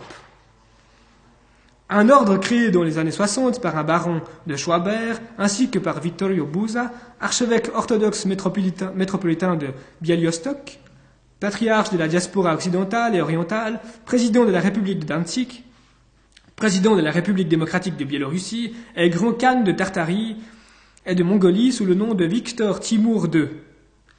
Un 1.89 2.10
ordre 2.10 2.38
créé 2.38 2.71
dans 2.71 2.82
les 2.82 2.98
années 2.98 3.12
60 3.12 3.62
par 3.62 3.78
un 3.78 3.84
baron 3.84 4.21
de 4.48 4.56
Schwaber 4.56 5.13
ainsi 5.38 5.69
que 5.69 5.78
par 5.78 6.00
Vittorio 6.00 6.45
Busa, 6.45 6.91
archevêque 7.21 7.69
orthodoxe 7.76 8.26
métropolitain, 8.26 9.56
de 9.56 9.67
Bialystok, 10.02 10.80
patriarche 11.39 11.91
de 11.91 12.00
la 12.00 12.08
diaspora 12.08 12.56
occidentale 12.56 13.15
et 13.15 13.21
orientale, 13.21 13.80
président 14.04 14.45
de 14.45 14.52
la 14.52 14.62
République 14.62 15.00
de 15.00 15.06
Danzig, 15.06 15.63
président 16.56 16.95
de 16.95 17.02
la 17.02 17.12
République 17.12 17.50
démocratique 17.50 17.98
de 17.98 18.06
Biélorussie 18.06 18.74
et 18.95 19.10
grand 19.12 19.34
khan 19.34 19.62
de 19.62 19.71
Tartarie 19.71 20.38
et 21.06 21.13
de 21.13 21.24
Mongolie 21.24 21.71
sous 21.71 21.86
le 21.86 21.93
nom 21.93 22.15
de 22.15 22.26
Victor 22.26 22.80
Timur 22.80 23.28
II 23.32 23.48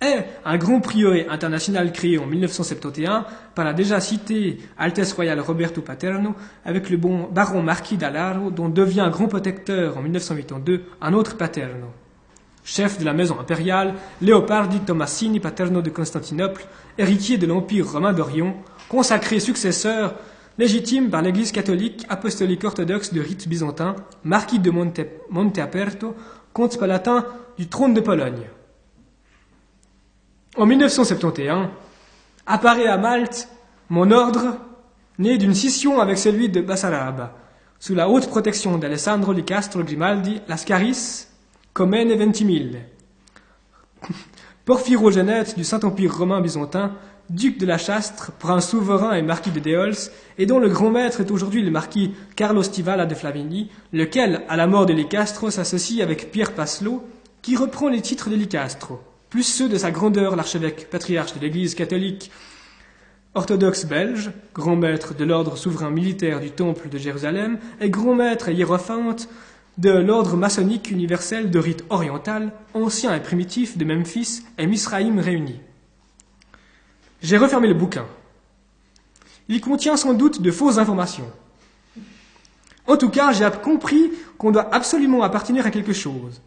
est 0.00 0.24
un 0.44 0.58
grand 0.58 0.80
prieuré 0.80 1.26
international 1.30 1.92
créé 1.92 2.18
en 2.18 2.26
1971 2.26 3.22
par 3.54 3.64
la 3.64 3.72
déjà 3.72 4.00
citée 4.00 4.58
Altesse 4.78 5.12
royale 5.12 5.40
Roberto 5.40 5.80
Paterno 5.80 6.34
avec 6.64 6.90
le 6.90 6.96
bon 6.96 7.28
baron 7.32 7.62
marquis 7.62 7.96
d'Alaro 7.96 8.50
dont 8.50 8.68
devient 8.68 9.08
grand 9.10 9.28
protecteur 9.28 9.96
en 9.96 10.02
1982 10.02 10.82
un 11.00 11.12
autre 11.14 11.36
Paterno. 11.36 11.86
Chef 12.64 12.98
de 12.98 13.04
la 13.04 13.12
maison 13.12 13.38
impériale, 13.38 13.94
Leopardi 14.20 14.80
Tomasini 14.80 15.38
Paterno 15.38 15.82
de 15.82 15.90
Constantinople, 15.90 16.66
héritier 16.98 17.38
de 17.38 17.46
l'Empire 17.46 17.90
romain 17.90 18.12
d'Orion, 18.12 18.56
consacré 18.88 19.38
successeur 19.38 20.16
légitime 20.58 21.08
par 21.08 21.22
l'Église 21.22 21.52
catholique 21.52 22.04
apostolique 22.08 22.64
orthodoxe 22.64 23.12
de 23.12 23.20
rite 23.20 23.48
byzantin, 23.48 23.94
marquis 24.24 24.58
de 24.58 24.70
Monte, 24.70 25.00
Monteaperto, 25.30 26.16
comte 26.52 26.78
palatin 26.78 27.24
du 27.56 27.68
trône 27.68 27.94
de 27.94 28.00
Pologne. 28.00 28.46
En 30.58 30.64
1971, 30.64 31.68
apparaît 32.46 32.86
à 32.86 32.96
Malte 32.96 33.48
mon 33.90 34.10
ordre, 34.10 34.56
né 35.18 35.36
d'une 35.36 35.54
scission 35.54 36.00
avec 36.00 36.16
celui 36.16 36.48
de 36.48 36.62
Bassaraba, 36.62 37.36
sous 37.78 37.94
la 37.94 38.08
haute 38.08 38.28
protection 38.28 38.78
d'Alessandro 38.78 39.34
di 39.34 39.44
Castro 39.44 39.82
Grimaldi 39.82 40.40
Lascaris, 40.48 41.26
Comène 41.74 42.10
et 42.10 42.16
Ventimille. 42.16 42.80
Porphyrogénète 44.64 45.58
du 45.58 45.64
Saint-Empire 45.64 46.16
romain 46.16 46.40
byzantin, 46.40 46.92
duc 47.28 47.58
de 47.58 47.66
la 47.66 47.76
Chastre, 47.76 48.32
prince 48.38 48.70
souverain 48.70 49.12
et 49.12 49.20
marquis 49.20 49.50
de 49.50 49.60
Déols, 49.60 50.10
et 50.38 50.46
dont 50.46 50.58
le 50.58 50.70
grand 50.70 50.90
maître 50.90 51.20
est 51.20 51.30
aujourd'hui 51.30 51.60
le 51.60 51.70
marquis 51.70 52.14
Carlo 52.34 52.62
Stivala 52.62 53.04
de 53.04 53.14
Flavigny, 53.14 53.70
lequel, 53.92 54.42
à 54.48 54.56
la 54.56 54.66
mort 54.66 54.86
de 54.86 54.94
Licastro, 54.94 55.50
s'associe 55.50 56.00
avec 56.00 56.30
Pierre 56.30 56.54
Paslo, 56.54 57.04
qui 57.42 57.56
reprend 57.56 57.90
les 57.90 58.00
titres 58.00 58.30
de 58.30 58.36
Licastro 58.36 59.00
plus 59.30 59.42
ceux 59.42 59.68
de 59.68 59.78
sa 59.78 59.90
grandeur 59.90 60.36
l'archevêque 60.36 60.88
patriarche 60.90 61.34
de 61.34 61.40
l'Église 61.40 61.74
catholique 61.74 62.30
orthodoxe 63.36 63.84
belge, 63.84 64.30
grand 64.54 64.76
maître 64.76 65.14
de 65.14 65.24
l'ordre 65.24 65.56
souverain 65.56 65.90
militaire 65.90 66.40
du 66.40 66.50
Temple 66.50 66.88
de 66.88 66.96
Jérusalem, 66.96 67.58
et 67.80 67.90
grand 67.90 68.14
maître 68.14 68.48
hiérophante 68.48 69.28
de 69.76 69.90
l'ordre 69.90 70.38
maçonnique 70.38 70.90
universel 70.90 71.50
de 71.50 71.58
rite 71.58 71.84
oriental, 71.90 72.52
ancien 72.72 73.14
et 73.14 73.20
primitif 73.20 73.76
de 73.76 73.84
Memphis 73.84 74.42
et 74.56 74.66
Misraïm 74.66 75.18
réunis. 75.18 75.60
J'ai 77.22 77.36
refermé 77.36 77.68
le 77.68 77.74
bouquin. 77.74 78.06
Il 79.48 79.60
contient 79.60 79.98
sans 79.98 80.14
doute 80.14 80.40
de 80.40 80.50
fausses 80.50 80.78
informations. 80.78 81.30
En 82.86 82.96
tout 82.96 83.10
cas, 83.10 83.32
j'ai 83.32 83.48
compris 83.62 84.12
qu'on 84.38 84.50
doit 84.50 84.74
absolument 84.74 85.22
appartenir 85.22 85.66
à 85.66 85.70
quelque 85.70 85.92
chose. 85.92 86.40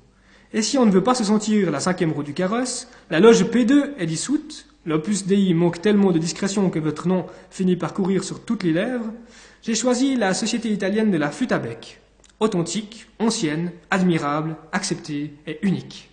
Et 0.51 0.63
si 0.63 0.77
on 0.79 0.85
ne 0.85 0.91
veut 0.91 1.03
pas 1.03 1.13
se 1.13 1.23
sentir 1.23 1.69
la 1.69 1.79
cinquième 1.79 2.11
roue 2.11 2.23
du 2.23 2.33
carrosse, 2.33 2.87
la 3.11 3.19
loge 3.19 3.43
P2 3.43 3.91
est 3.99 4.07
dissoute, 4.07 4.65
l'opus 4.85 5.27
Dei 5.27 5.53
manque 5.53 5.81
tellement 5.81 6.11
de 6.11 6.17
discrétion 6.17 6.71
que 6.71 6.79
votre 6.79 7.07
nom 7.07 7.27
finit 7.51 7.75
par 7.75 7.93
courir 7.93 8.23
sur 8.23 8.43
toutes 8.43 8.63
les 8.63 8.73
lèvres, 8.73 9.13
j'ai 9.61 9.75
choisi 9.75 10.15
la 10.15 10.33
Société 10.33 10.69
italienne 10.69 11.11
de 11.11 11.17
la 11.17 11.29
flûte 11.29 11.51
à 11.51 11.59
bec, 11.59 11.99
authentique, 12.39 13.07
ancienne, 13.19 13.71
admirable, 13.91 14.55
acceptée 14.71 15.33
et 15.45 15.59
unique. 15.61 16.09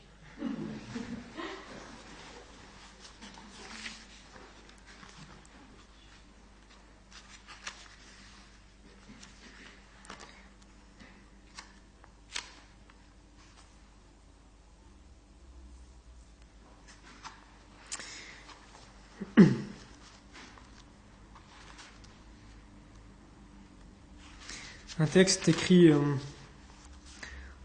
Un 24.98 25.06
texte 25.06 25.48
écrit 25.48 25.90
euh, 25.90 25.98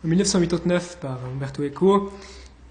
en 0.04 0.08
1989 0.08 0.98
par 1.00 1.20
Umberto 1.34 1.64
Eco 1.64 2.12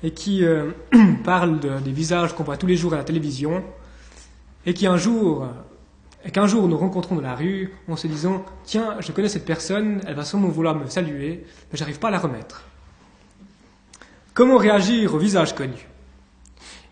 et 0.02 0.10
qui 0.12 0.44
euh, 0.44 0.70
parle 1.24 1.60
de- 1.60 1.78
des 1.80 1.92
visages 1.92 2.34
qu'on 2.34 2.44
voit 2.44 2.56
tous 2.56 2.66
les 2.66 2.76
jours 2.76 2.92
à 2.92 2.96
la 2.96 3.04
télévision 3.04 3.64
et 4.66 4.74
qui 4.74 4.86
et 4.86 6.30
qu'un 6.30 6.46
jour 6.46 6.68
nous 6.68 6.76
rencontrons 6.76 7.14
dans 7.14 7.22
la 7.22 7.34
rue 7.34 7.72
en 7.88 7.96
se 7.96 8.06
disant 8.06 8.44
tiens 8.64 8.96
je 9.00 9.12
connais 9.12 9.30
cette 9.30 9.46
personne 9.46 10.02
elle 10.06 10.14
va 10.14 10.24
sûrement 10.24 10.48
vouloir 10.48 10.74
me 10.74 10.86
saluer 10.86 11.46
mais 11.72 11.78
j'arrive 11.78 11.98
pas 11.98 12.08
à 12.08 12.10
la 12.10 12.18
remettre 12.18 12.64
comment 14.34 14.58
réagir 14.58 15.14
au 15.14 15.18
visage 15.18 15.54
connu 15.54 15.88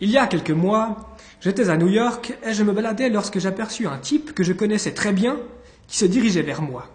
il 0.01 0.09
y 0.09 0.17
a 0.17 0.27
quelques 0.27 0.51
mois 0.51 1.15
j'étais 1.43 1.69
à 1.69 1.77
New 1.77 1.89
York 1.89 2.39
et 2.43 2.55
je 2.55 2.63
me 2.63 2.73
baladais 2.73 3.11
lorsque 3.11 3.39
j'aperçus 3.39 3.87
un 3.87 3.99
type 3.99 4.33
que 4.33 4.43
je 4.45 4.55
connaissais 4.55 4.95
très 4.95 5.13
bien 5.13 5.37
qui 5.89 5.99
se 5.99 6.07
dirigeait 6.07 6.41
vers 6.43 6.63
moi 6.63 6.87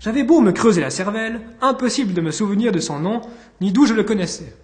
j'avais 0.00 0.22
beau 0.22 0.40
me 0.40 0.50
creuser 0.50 0.80
la 0.80 0.90
cervelle, 0.90 1.40
impossible 1.60 2.14
de 2.14 2.22
me 2.22 2.30
souvenir 2.30 2.72
de 2.72 2.80
son 2.80 2.98
nom, 2.98 3.20
ni 3.60 3.70
d'où 3.70 3.86
je 3.86 3.94
le 3.94 4.02
connaissais. 4.02 4.56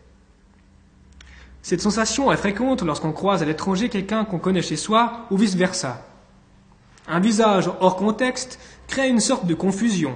Cette 1.61 1.83
sensation 1.83 2.33
est 2.33 2.37
fréquente 2.37 2.83
lorsqu'on 2.83 3.13
croise 3.13 3.43
à 3.43 3.45
l'étranger 3.45 3.89
quelqu'un 3.89 4.25
qu'on 4.25 4.39
connaît 4.39 4.63
chez 4.63 4.77
soi, 4.77 5.27
ou 5.31 5.37
vice-versa. 5.37 6.07
Un 7.07 7.21
visage 7.21 7.71
hors 7.81 7.97
contexte 7.97 8.59
crée 8.89 9.09
une 9.09 9.21
sorte 9.21 9.47
de 9.47 9.55
confusion. 9.55 10.15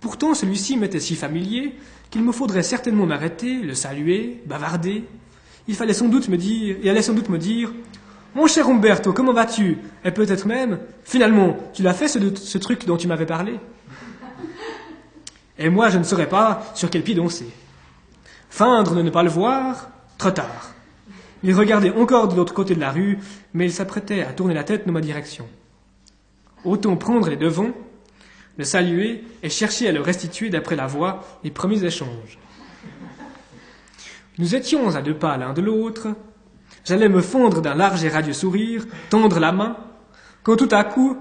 Pourtant, 0.00 0.34
celui-ci 0.34 0.76
m'était 0.76 1.00
si 1.00 1.16
familier 1.16 1.74
qu'il 2.10 2.22
me 2.22 2.32
faudrait 2.32 2.62
certainement 2.62 3.06
m'arrêter, 3.06 3.60
le 3.62 3.74
saluer, 3.74 4.42
bavarder. 4.46 5.04
Il 5.68 5.74
fallait 5.74 5.94
sans 5.94 6.08
doute 6.08 6.28
me 6.28 6.36
dire, 6.36 6.76
et 6.82 6.90
allait 6.90 7.02
sans 7.02 7.14
doute 7.14 7.30
me 7.30 7.38
dire, 7.38 7.72
Mon 8.34 8.46
cher 8.46 8.68
Umberto, 8.68 9.14
comment 9.14 9.32
vas-tu? 9.32 9.78
Et 10.04 10.10
peut-être 10.10 10.46
même, 10.46 10.80
finalement, 11.04 11.56
tu 11.72 11.82
l'as 11.82 11.94
fait 11.94 12.08
ce, 12.08 12.18
ce 12.34 12.58
truc 12.58 12.84
dont 12.84 12.98
tu 12.98 13.08
m'avais 13.08 13.26
parlé? 13.26 13.58
Et 15.58 15.68
moi, 15.68 15.88
je 15.88 15.98
ne 15.98 16.04
saurais 16.04 16.28
pas 16.28 16.62
sur 16.74 16.90
quel 16.90 17.02
pied 17.02 17.14
danser. 17.14 17.48
Feindre 18.50 18.94
de 18.94 19.02
ne 19.02 19.10
pas 19.10 19.22
le 19.22 19.30
voir, 19.30 19.88
trop 20.18 20.30
tard. 20.30 20.72
Il 21.42 21.54
regardait 21.54 21.90
encore 21.92 22.28
de 22.28 22.36
l'autre 22.36 22.54
côté 22.54 22.74
de 22.74 22.80
la 22.80 22.90
rue, 22.90 23.18
mais 23.52 23.66
il 23.66 23.72
s'apprêtait 23.72 24.22
à 24.22 24.32
tourner 24.32 24.54
la 24.54 24.64
tête 24.64 24.86
dans 24.86 24.92
ma 24.92 25.00
direction. 25.00 25.46
Autant 26.64 26.96
prendre 26.96 27.28
les 27.28 27.36
devants, 27.36 27.72
le 28.56 28.64
saluer 28.64 29.24
et 29.42 29.50
chercher 29.50 29.88
à 29.88 29.92
le 29.92 30.00
restituer 30.00 30.48
d'après 30.48 30.76
la 30.76 30.86
voix 30.86 31.24
les 31.44 31.50
premiers 31.50 31.84
échanges. 31.84 32.38
Nous 34.38 34.54
étions 34.54 34.94
à 34.94 35.02
deux 35.02 35.14
pas 35.14 35.36
l'un 35.36 35.52
de 35.52 35.60
l'autre. 35.60 36.08
J'allais 36.84 37.08
me 37.08 37.20
fondre 37.20 37.60
d'un 37.60 37.74
large 37.74 38.04
et 38.04 38.08
radieux 38.08 38.32
sourire, 38.32 38.86
tendre 39.10 39.38
la 39.38 39.52
main, 39.52 39.76
quand 40.42 40.56
tout 40.56 40.68
à 40.70 40.82
coup, 40.84 41.18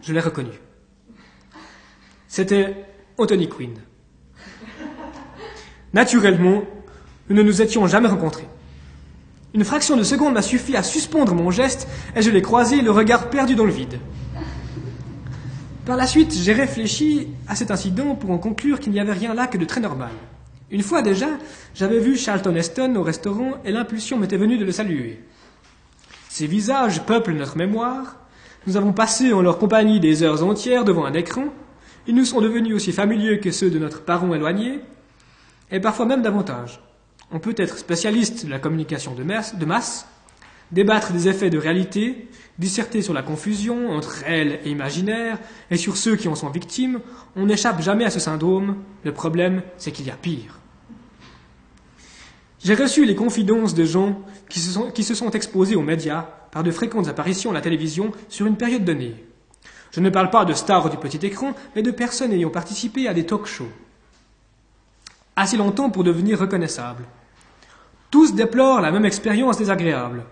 je 0.00 0.12
l'ai 0.12 0.20
reconnu. 0.20 0.52
C'était 2.28 2.85
Anthony 3.18 3.48
Quinn. 3.48 3.74
Naturellement, 5.92 6.62
nous 7.28 7.36
ne 7.36 7.42
nous 7.42 7.62
étions 7.62 7.86
jamais 7.86 8.08
rencontrés. 8.08 8.48
Une 9.54 9.64
fraction 9.64 9.96
de 9.96 10.02
seconde 10.02 10.34
m'a 10.34 10.42
suffi 10.42 10.76
à 10.76 10.82
suspendre 10.82 11.34
mon 11.34 11.50
geste 11.50 11.88
et 12.14 12.20
je 12.20 12.30
l'ai 12.30 12.42
croisé, 12.42 12.82
le 12.82 12.90
regard 12.90 13.30
perdu 13.30 13.54
dans 13.54 13.64
le 13.64 13.72
vide. 13.72 13.98
Par 15.86 15.96
la 15.96 16.06
suite, 16.06 16.34
j'ai 16.34 16.52
réfléchi 16.52 17.28
à 17.48 17.54
cet 17.54 17.70
incident 17.70 18.16
pour 18.16 18.30
en 18.30 18.38
conclure 18.38 18.80
qu'il 18.80 18.92
n'y 18.92 19.00
avait 19.00 19.12
rien 19.12 19.32
là 19.32 19.46
que 19.46 19.56
de 19.56 19.64
très 19.64 19.80
normal. 19.80 20.10
Une 20.70 20.82
fois 20.82 21.00
déjà, 21.00 21.28
j'avais 21.74 22.00
vu 22.00 22.16
Charlton 22.16 22.54
Heston 22.54 22.96
au 22.96 23.02
restaurant 23.02 23.52
et 23.64 23.70
l'impulsion 23.70 24.18
m'était 24.18 24.36
venue 24.36 24.58
de 24.58 24.64
le 24.64 24.72
saluer. 24.72 25.22
Ces 26.28 26.46
visages 26.46 27.02
peuplent 27.04 27.32
notre 27.32 27.56
mémoire. 27.56 28.16
Nous 28.66 28.76
avons 28.76 28.92
passé 28.92 29.32
en 29.32 29.40
leur 29.40 29.58
compagnie 29.58 30.00
des 30.00 30.22
heures 30.24 30.42
entières 30.44 30.84
devant 30.84 31.06
un 31.06 31.14
écran. 31.14 31.44
Ils 32.08 32.14
nous 32.14 32.24
sont 32.24 32.40
devenus 32.40 32.74
aussi 32.74 32.92
familiers 32.92 33.40
que 33.40 33.50
ceux 33.50 33.70
de 33.70 33.78
notre 33.78 34.02
parent 34.02 34.32
éloigné, 34.34 34.80
et 35.70 35.80
parfois 35.80 36.06
même 36.06 36.22
davantage. 36.22 36.80
On 37.32 37.40
peut 37.40 37.54
être 37.56 37.78
spécialiste 37.78 38.46
de 38.46 38.50
la 38.50 38.60
communication 38.60 39.14
de 39.14 39.24
masse, 39.24 40.06
débattre 40.70 41.12
des 41.12 41.28
effets 41.28 41.50
de 41.50 41.58
réalité, 41.58 42.28
disserter 42.58 43.02
sur 43.02 43.12
la 43.12 43.22
confusion 43.22 43.90
entre 43.90 44.24
réel 44.24 44.60
et 44.64 44.70
imaginaire, 44.70 45.38
et 45.70 45.76
sur 45.76 45.96
ceux 45.96 46.16
qui 46.16 46.28
en 46.28 46.34
sont 46.36 46.50
victimes, 46.50 47.00
on 47.34 47.46
n'échappe 47.46 47.82
jamais 47.82 48.04
à 48.04 48.10
ce 48.10 48.20
syndrome. 48.20 48.76
Le 49.04 49.12
problème, 49.12 49.62
c'est 49.76 49.90
qu'il 49.90 50.06
y 50.06 50.10
a 50.10 50.16
pire. 50.16 50.60
J'ai 52.62 52.74
reçu 52.74 53.04
les 53.04 53.14
confidences 53.14 53.74
de 53.74 53.84
gens 53.84 54.22
qui 54.48 54.60
se 54.60 55.14
sont 55.14 55.30
exposés 55.30 55.76
aux 55.76 55.82
médias 55.82 56.22
par 56.52 56.62
de 56.62 56.70
fréquentes 56.70 57.08
apparitions 57.08 57.50
à 57.50 57.54
la 57.54 57.60
télévision 57.60 58.12
sur 58.28 58.46
une 58.46 58.56
période 58.56 58.84
donnée. 58.84 59.14
Je 59.92 60.00
ne 60.00 60.10
parle 60.10 60.30
pas 60.30 60.44
de 60.44 60.52
stars 60.52 60.90
du 60.90 60.96
petit 60.96 61.24
écran, 61.24 61.54
mais 61.74 61.82
de 61.82 61.90
personnes 61.90 62.32
ayant 62.32 62.50
participé 62.50 63.08
à 63.08 63.14
des 63.14 63.26
talk-shows. 63.26 63.70
Assez 65.36 65.56
longtemps 65.56 65.90
pour 65.90 66.04
devenir 66.04 66.38
reconnaissables. 66.38 67.04
Tous 68.10 68.34
déplorent 68.34 68.80
la 68.80 68.90
même 68.90 69.04
expérience 69.04 69.58
désagréable. 69.58 70.24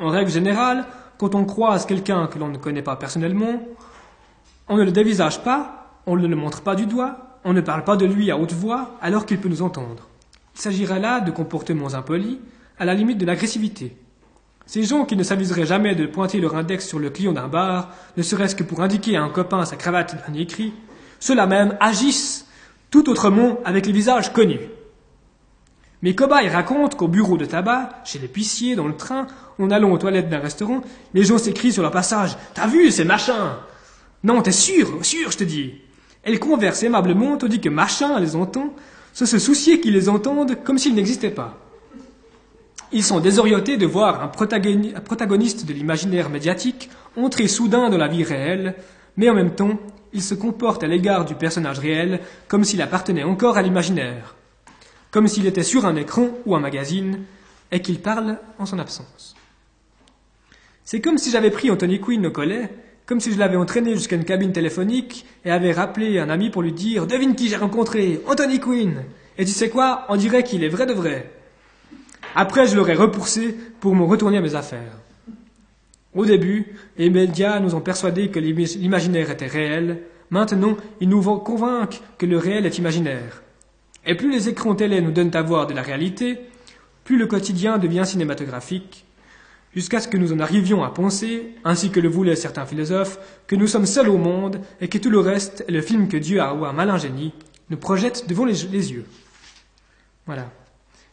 En 0.00 0.08
règle 0.08 0.30
générale, 0.30 0.86
quand 1.18 1.34
on 1.34 1.44
croise 1.44 1.86
quelqu'un 1.86 2.26
que 2.26 2.38
l'on 2.38 2.48
ne 2.48 2.58
connaît 2.58 2.82
pas 2.82 2.96
personnellement, 2.96 3.62
on 4.68 4.76
ne 4.76 4.82
le 4.82 4.92
dévisage 4.92 5.42
pas, 5.42 6.00
on 6.06 6.16
ne 6.16 6.26
le 6.26 6.36
montre 6.36 6.62
pas 6.62 6.74
du 6.74 6.86
doigt, 6.86 7.38
on 7.44 7.52
ne 7.52 7.60
parle 7.60 7.84
pas 7.84 7.96
de 7.96 8.06
lui 8.06 8.30
à 8.30 8.36
haute 8.36 8.52
voix 8.52 8.96
alors 9.00 9.26
qu'il 9.26 9.38
peut 9.38 9.48
nous 9.48 9.62
entendre. 9.62 10.08
Il 10.54 10.60
s'agirait 10.60 11.00
là 11.00 11.20
de 11.20 11.30
comportements 11.30 11.94
impolis, 11.94 12.40
à 12.78 12.84
la 12.84 12.94
limite 12.94 13.18
de 13.18 13.26
l'agressivité. 13.26 13.96
Ces 14.66 14.84
gens 14.84 15.04
qui 15.04 15.16
ne 15.16 15.22
s'aviseraient 15.22 15.66
jamais 15.66 15.94
de 15.94 16.06
pointer 16.06 16.40
leur 16.40 16.56
index 16.56 16.86
sur 16.86 16.98
le 16.98 17.10
client 17.10 17.32
d'un 17.32 17.48
bar, 17.48 17.90
ne 18.16 18.22
serait-ce 18.22 18.56
que 18.56 18.62
pour 18.62 18.80
indiquer 18.80 19.16
à 19.16 19.22
un 19.22 19.28
copain 19.28 19.64
sa 19.64 19.76
cravate 19.76 20.16
d'un 20.26 20.34
écrit, 20.34 20.72
ceux-là 21.20 21.46
même 21.46 21.76
agissent 21.80 22.46
tout 22.90 23.08
autrement 23.08 23.58
avec 23.64 23.86
les 23.86 23.92
visages 23.92 24.32
connus. 24.32 24.60
Mes 26.02 26.16
cobayes 26.16 26.48
racontent 26.48 26.96
qu'au 26.96 27.06
bureau 27.06 27.36
de 27.36 27.44
tabac, 27.44 28.02
chez 28.04 28.18
l'épicier, 28.18 28.74
dans 28.74 28.88
le 28.88 28.96
train, 28.96 29.28
en 29.58 29.70
allant 29.70 29.92
aux 29.92 29.98
toilettes 29.98 30.28
d'un 30.28 30.40
restaurant, 30.40 30.82
les 31.14 31.24
gens 31.24 31.38
s'écrient 31.38 31.72
sur 31.72 31.82
leur 31.82 31.92
passage 31.92 32.36
T'as 32.54 32.66
vu, 32.66 32.90
c'est 32.90 33.04
machin 33.04 33.58
Non, 34.24 34.42
t'es 34.42 34.50
sûr, 34.50 35.04
sûr, 35.04 35.30
je 35.30 35.38
te 35.38 35.44
dis. 35.44 35.74
Elles 36.24 36.40
conversent 36.40 36.82
aimablement 36.82 37.36
tandis 37.36 37.60
que 37.60 37.68
machin 37.68 38.18
les 38.18 38.34
entend, 38.34 38.74
sans 39.12 39.26
se 39.26 39.38
soucier 39.38 39.80
qu'ils 39.80 39.94
les 39.94 40.08
entendent 40.08 40.62
comme 40.64 40.78
s'ils 40.78 40.94
n'existaient 40.94 41.30
pas. 41.30 41.61
Ils 42.94 43.04
sont 43.04 43.20
désorientés 43.20 43.78
de 43.78 43.86
voir 43.86 44.22
un 44.22 44.28
protagoniste 44.28 45.66
de 45.66 45.72
l'imaginaire 45.72 46.28
médiatique 46.28 46.90
entrer 47.16 47.48
soudain 47.48 47.88
dans 47.88 47.96
la 47.96 48.08
vie 48.08 48.24
réelle, 48.24 48.74
mais 49.16 49.30
en 49.30 49.34
même 49.34 49.54
temps, 49.54 49.78
ils 50.12 50.22
se 50.22 50.34
comportent 50.34 50.84
à 50.84 50.88
l'égard 50.88 51.24
du 51.24 51.34
personnage 51.34 51.78
réel 51.78 52.20
comme 52.48 52.64
s'il 52.64 52.82
appartenait 52.82 53.22
encore 53.22 53.56
à 53.56 53.62
l'imaginaire, 53.62 54.36
comme 55.10 55.26
s'il 55.26 55.46
était 55.46 55.62
sur 55.62 55.86
un 55.86 55.96
écran 55.96 56.28
ou 56.44 56.54
un 56.54 56.60
magazine, 56.60 57.20
et 57.70 57.80
qu'il 57.80 58.00
parle 58.00 58.38
en 58.58 58.66
son 58.66 58.78
absence. 58.78 59.34
C'est 60.84 61.00
comme 61.00 61.16
si 61.16 61.30
j'avais 61.30 61.50
pris 61.50 61.70
Anthony 61.70 61.98
Quinn 61.98 62.26
au 62.26 62.30
collet, 62.30 62.68
comme 63.06 63.20
si 63.20 63.32
je 63.32 63.38
l'avais 63.38 63.56
entraîné 63.56 63.94
jusqu'à 63.94 64.16
une 64.16 64.26
cabine 64.26 64.52
téléphonique 64.52 65.24
et 65.46 65.50
avais 65.50 65.72
rappelé 65.72 66.18
un 66.18 66.28
ami 66.28 66.50
pour 66.50 66.60
lui 66.60 66.72
dire 66.72 67.06
Devine 67.06 67.34
qui 67.34 67.48
j'ai 67.48 67.56
rencontré 67.56 68.20
Anthony 68.26 68.60
Quinn 68.60 69.04
Et 69.38 69.46
tu 69.46 69.52
sais 69.52 69.70
quoi? 69.70 70.04
On 70.10 70.16
dirait 70.16 70.44
qu'il 70.44 70.62
est 70.62 70.68
vrai 70.68 70.84
de 70.84 70.92
vrai. 70.92 71.30
Après, 72.34 72.66
je 72.66 72.76
l'aurais 72.76 72.94
repoussé 72.94 73.56
pour 73.80 73.94
me 73.94 74.04
retourner 74.04 74.38
à 74.38 74.40
mes 74.40 74.54
affaires. 74.54 74.98
Au 76.14 76.26
début, 76.26 76.74
les 76.98 77.10
médias 77.10 77.60
nous 77.60 77.74
ont 77.74 77.80
persuadés 77.80 78.30
que 78.30 78.38
l'imaginaire 78.38 79.30
était 79.30 79.46
réel. 79.46 80.02
Maintenant, 80.30 80.76
ils 81.00 81.08
nous 81.08 81.22
convainquent 81.22 82.02
que 82.18 82.26
le 82.26 82.38
réel 82.38 82.66
est 82.66 82.78
imaginaire. 82.78 83.42
Et 84.04 84.14
plus 84.14 84.30
les 84.30 84.48
écrans 84.48 84.74
télé 84.74 85.00
nous 85.00 85.12
donnent 85.12 85.34
à 85.34 85.42
voir 85.42 85.66
de 85.66 85.74
la 85.74 85.82
réalité, 85.82 86.38
plus 87.04 87.18
le 87.18 87.26
quotidien 87.26 87.78
devient 87.78 88.04
cinématographique, 88.04 89.04
jusqu'à 89.74 90.00
ce 90.00 90.08
que 90.08 90.16
nous 90.16 90.32
en 90.32 90.40
arrivions 90.40 90.82
à 90.82 90.90
penser, 90.90 91.54
ainsi 91.64 91.90
que 91.90 92.00
le 92.00 92.08
voulaient 92.08 92.36
certains 92.36 92.66
philosophes, 92.66 93.18
que 93.46 93.56
nous 93.56 93.66
sommes 93.66 93.86
seuls 93.86 94.08
au 94.08 94.18
monde 94.18 94.60
et 94.80 94.88
que 94.88 94.98
tout 94.98 95.10
le 95.10 95.20
reste 95.20 95.64
est 95.68 95.72
le 95.72 95.80
film 95.80 96.08
que 96.08 96.16
Dieu 96.16 96.40
a, 96.40 96.52
ou 96.54 96.64
un 96.64 96.72
malin 96.72 96.98
génie, 96.98 97.32
nous 97.70 97.76
projette 97.78 98.28
devant 98.28 98.44
les 98.44 98.64
yeux. 98.64 99.06
Voilà. 100.26 100.50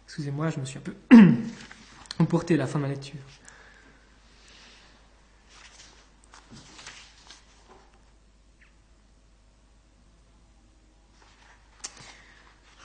Excusez-moi, 0.10 0.50
je 0.50 0.60
me 0.60 0.66
suis 0.66 0.80
un 0.80 0.82
peu 0.82 0.96
emporté 2.20 2.56
à 2.56 2.58
la 2.58 2.66
fin 2.66 2.80
de 2.80 2.84
ma 2.86 2.90
lecture. 2.90 3.20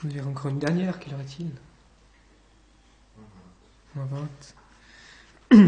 Je 0.03 0.07
dirai 0.07 0.27
encore 0.27 0.51
une 0.51 0.59
dernière, 0.59 0.99
quelle 0.99 1.15
heure 1.15 1.21
est-il? 1.21 1.49
Moins 3.95 4.05
20. 5.49 5.65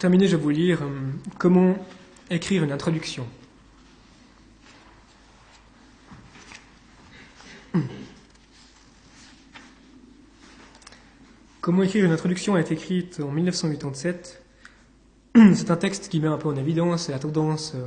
Terminer, 0.00 0.26
je 0.28 0.36
vais 0.36 0.42
vous 0.42 0.48
lire 0.48 0.82
euh, 0.82 0.88
comment 1.38 1.76
écrire 2.30 2.64
une 2.64 2.72
introduction. 2.72 3.26
Comment 11.60 11.82
écrire 11.82 12.06
une 12.06 12.12
introduction 12.12 12.54
a 12.54 12.60
été 12.62 12.72
écrite 12.72 13.20
en 13.20 13.30
1987. 13.30 14.42
C'est 15.34 15.70
un 15.70 15.76
texte 15.76 16.08
qui 16.08 16.18
met 16.18 16.28
un 16.28 16.38
peu 16.38 16.48
en 16.48 16.56
évidence 16.56 17.10
la 17.10 17.18
tendance 17.18 17.74
euh, 17.74 17.86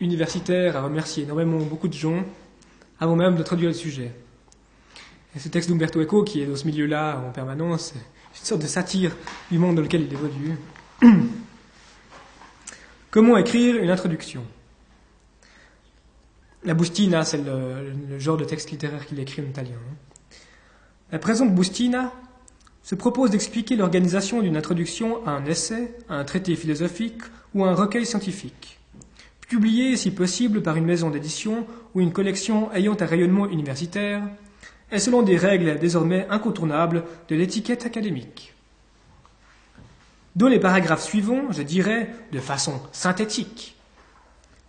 universitaire 0.00 0.76
à 0.76 0.82
remercier 0.82 1.22
énormément 1.22 1.60
beaucoup 1.60 1.88
de 1.88 1.94
gens 1.94 2.22
avant 3.00 3.16
même 3.16 3.36
d'introduire 3.36 3.70
le 3.70 3.74
sujet. 3.74 4.12
Et 5.34 5.38
ce 5.38 5.48
texte 5.48 5.70
d'Umberto 5.70 6.02
Eco, 6.02 6.24
qui 6.24 6.42
est 6.42 6.46
dans 6.46 6.56
ce 6.56 6.66
milieu-là 6.66 7.24
en 7.26 7.32
permanence, 7.32 7.94
une 8.38 8.44
sorte 8.44 8.62
de 8.62 8.66
satire 8.66 9.16
du 9.50 9.58
monde 9.58 9.76
dans 9.76 9.82
lequel 9.82 10.02
il 10.02 10.12
évolue. 10.12 10.56
Comment 13.10 13.36
écrire 13.36 13.76
une 13.76 13.90
introduction? 13.90 14.44
La 16.64 16.74
bustina, 16.74 17.24
c'est 17.24 17.38
le, 17.38 18.18
genre 18.18 18.36
de 18.36 18.44
texte 18.44 18.70
littéraire 18.70 19.06
qu'il 19.06 19.20
écrit 19.20 19.42
en 19.42 19.44
italien. 19.46 19.76
La 21.12 21.18
présente 21.18 21.54
bustina 21.54 22.12
se 22.82 22.94
propose 22.94 23.30
d'expliquer 23.30 23.76
l'organisation 23.76 24.42
d'une 24.42 24.56
introduction 24.56 25.24
à 25.26 25.32
un 25.32 25.44
essai, 25.44 25.94
à 26.08 26.16
un 26.16 26.24
traité 26.24 26.56
philosophique 26.56 27.22
ou 27.54 27.64
à 27.64 27.68
un 27.68 27.74
recueil 27.74 28.06
scientifique, 28.06 28.80
publié 29.48 29.96
si 29.96 30.10
possible 30.10 30.62
par 30.62 30.76
une 30.76 30.86
maison 30.86 31.10
d'édition 31.10 31.66
ou 31.94 32.00
une 32.00 32.12
collection 32.12 32.72
ayant 32.72 32.96
un 32.98 33.06
rayonnement 33.06 33.46
universitaire, 33.46 34.22
et 34.90 34.98
selon 34.98 35.22
des 35.22 35.36
règles 35.36 35.78
désormais 35.78 36.26
incontournables 36.30 37.04
de 37.28 37.36
l'étiquette 37.36 37.86
académique. 37.86 38.54
Dans 40.36 40.48
les 40.48 40.58
paragraphes 40.58 41.04
suivants, 41.04 41.50
je 41.50 41.62
dirais, 41.62 42.10
de 42.32 42.40
façon 42.40 42.80
synthétique, 42.92 43.76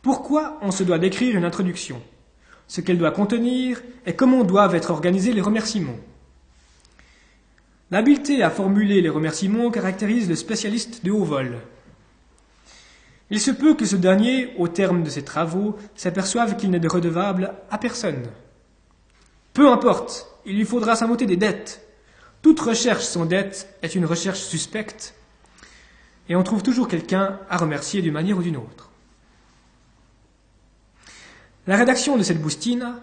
pourquoi 0.01 0.59
on 0.61 0.69
se 0.69 0.83
doit 0.83 0.99
d'écrire 0.99 1.35
une 1.35 1.45
introduction, 1.45 2.01
ce 2.67 2.81
qu'elle 2.81 2.99
doit 2.99 3.11
contenir 3.11 3.81
et 4.05 4.13
comment 4.13 4.43
doivent 4.43 4.75
être 4.75 4.91
organisés 4.91 5.33
les 5.33 5.41
remerciements. 5.41 5.97
L'habileté 7.91 8.43
à 8.43 8.49
formuler 8.49 9.01
les 9.01 9.09
remerciements 9.09 9.71
caractérise 9.71 10.29
le 10.29 10.35
spécialiste 10.35 11.03
de 11.03 11.11
haut 11.11 11.23
vol. 11.23 11.57
Il 13.31 13.39
se 13.39 13.51
peut 13.51 13.73
que 13.73 13.85
ce 13.85 13.95
dernier, 13.95 14.53
au 14.57 14.67
terme 14.67 15.01
de 15.01 15.09
ses 15.09 15.23
travaux, 15.23 15.75
s'aperçoive 15.95 16.57
qu'il 16.57 16.69
n'est 16.69 16.79
de 16.79 16.87
redevable 16.87 17.53
à 17.71 17.77
personne. 17.79 18.27
Peu 19.55 19.69
importe, 19.69 20.27
il 20.45 20.57
lui 20.57 20.65
faudra 20.65 20.97
s'inventer 20.97 21.25
des 21.25 21.37
dettes. 21.37 21.81
Toute 22.41 22.59
recherche 22.59 23.05
sans 23.05 23.25
dette 23.25 23.73
est 23.81 23.95
une 23.95 24.05
recherche 24.05 24.41
suspecte, 24.41 25.15
et 26.27 26.35
on 26.35 26.43
trouve 26.43 26.61
toujours 26.61 26.89
quelqu'un 26.89 27.39
à 27.49 27.55
remercier 27.55 28.01
d'une 28.01 28.11
manière 28.11 28.37
ou 28.37 28.43
d'une 28.43 28.57
autre. 28.57 28.91
La 31.67 31.77
rédaction 31.77 32.17
de 32.17 32.23
cette 32.23 32.41
boustine 32.41 32.95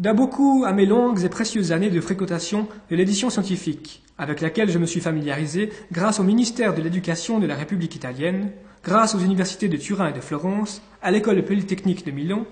doit 0.00 0.14
beaucoup 0.14 0.64
à 0.66 0.72
mes 0.72 0.84
longues 0.84 1.22
et 1.22 1.28
précieuses 1.28 1.70
années 1.70 1.90
de 1.90 2.00
fréquentation 2.00 2.66
de 2.90 2.96
l'édition 2.96 3.30
scientifique, 3.30 4.02
avec 4.18 4.40
laquelle 4.40 4.72
je 4.72 4.80
me 4.80 4.86
suis 4.86 5.00
familiarisé 5.00 5.72
grâce 5.92 6.18
au 6.18 6.24
ministère 6.24 6.74
de 6.74 6.82
l'Éducation 6.82 7.38
de 7.38 7.46
la 7.46 7.54
République 7.54 7.94
italienne, 7.94 8.50
grâce 8.82 9.14
aux 9.14 9.20
universités 9.20 9.68
de 9.68 9.76
Turin 9.76 10.08
et 10.08 10.12
de 10.12 10.20
Florence, 10.20 10.82
à 11.02 11.12
l'école 11.12 11.44
polytechnique 11.44 12.04
de 12.04 12.10
Milan 12.10 12.46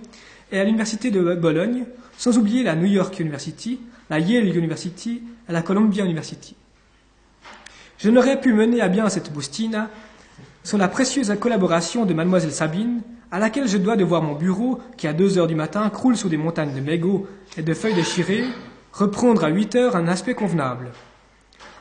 et 0.53 0.61
à 0.61 0.65
l'université 0.65 1.11
de 1.11 1.35
Bologne, 1.35 1.87
sans 2.19 2.39
oublier 2.39 2.63
la 2.63 2.77
New 2.77 2.87
York 2.87 3.19
University, 3.19 3.81
la 4.11 4.19
Yale 4.21 4.55
University 4.57 5.23
et 5.49 5.53
la 5.53 5.63
Columbia 5.63 6.05
University. 6.05 6.55
Je 7.99 8.11
n'aurais 8.11 8.41
pu 8.41 8.53
mener 8.53 8.81
à 8.81 8.89
bien 8.89 9.09
cette 9.09 9.33
boustina 9.33 9.89
sans 10.63 10.79
la 10.79 10.89
précieuse 10.89 11.35
collaboration 11.41 12.05
de 12.05 12.15
mademoiselle 12.15 12.53
Sabine, 12.53 13.01
à 13.33 13.39
laquelle 13.39 13.67
je 13.67 13.79
dois 13.79 13.97
de 13.97 14.05
voir 14.05 14.23
mon 14.23 14.35
bureau, 14.35 14.79
qui 14.97 15.09
à 15.09 15.13
deux 15.13 15.39
heures 15.39 15.47
du 15.47 15.55
matin 15.55 15.89
croule 15.89 16.17
sous 16.17 16.29
des 16.29 16.37
montagnes 16.37 16.75
de 16.75 16.81
mégots 16.81 17.27
et 17.57 17.63
de 17.63 17.75
feuilles 17.75 17.95
déchirées, 17.95 18.45
reprendre 18.93 19.43
à 19.45 19.49
huit 19.49 19.75
heures 19.75 19.97
un 19.97 20.07
aspect 20.07 20.35
convenable. 20.35 20.93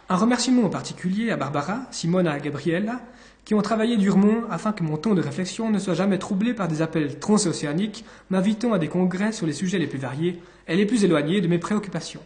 Un 0.09 0.15
remerciement 0.15 0.63
en 0.63 0.69
particulier 0.69 1.29
à 1.29 1.37
Barbara, 1.37 1.81
Simona 1.91 2.37
et 2.37 2.41
Gabriella, 2.41 3.01
qui 3.45 3.53
ont 3.53 3.61
travaillé 3.61 3.97
durement 3.97 4.43
afin 4.49 4.71
que 4.71 4.83
mon 4.83 4.97
ton 4.97 5.13
de 5.13 5.21
réflexion 5.21 5.69
ne 5.69 5.79
soit 5.79 5.93
jamais 5.93 6.19
troublé 6.19 6.53
par 6.53 6.67
des 6.67 6.81
appels 6.81 7.19
transocéaniques 7.19 8.05
m'invitant 8.29 8.73
à 8.73 8.79
des 8.79 8.87
congrès 8.87 9.31
sur 9.31 9.47
les 9.47 9.53
sujets 9.53 9.79
les 9.79 9.87
plus 9.87 9.99
variés 9.99 10.39
et 10.67 10.75
les 10.75 10.85
plus 10.85 11.03
éloignés 11.03 11.41
de 11.41 11.47
mes 11.47 11.57
préoccupations. 11.57 12.21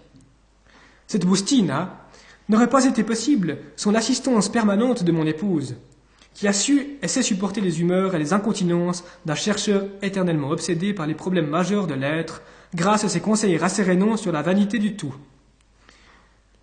Cette 1.08 1.26
boustina 1.26 2.06
n'aurait 2.50 2.70
pas 2.70 2.86
été 2.86 3.04
possible 3.04 3.58
sans 3.76 3.92
l'assistance 3.92 4.50
permanente 4.50 5.04
de 5.04 5.12
mon 5.12 5.26
épouse, 5.26 5.76
qui 6.34 6.48
a 6.48 6.54
su 6.54 6.98
et 7.02 7.08
sait 7.08 7.24
supporter 7.24 7.62
les 7.62 7.80
humeurs 7.80 8.14
et 8.14 8.20
les 8.20 8.34
incontinences 8.34 9.04
d'un 9.26 9.36
chercheur 9.36 9.86
éternellement 10.02 10.50
obsédé 10.50 10.94
par 10.94 11.08
les 11.08 11.16
problèmes 11.16 11.48
majeurs 11.48 11.88
de 11.88 11.94
l'être, 11.94 12.42
grâce 12.76 13.06
à 13.06 13.10
ses 13.10 13.22
conseils 13.22 13.58
rassérénants 13.58 14.18
sur 14.18 14.32
la 14.32 14.42
vanité 14.42 14.78
du 14.80 14.96
tout. 14.96 15.16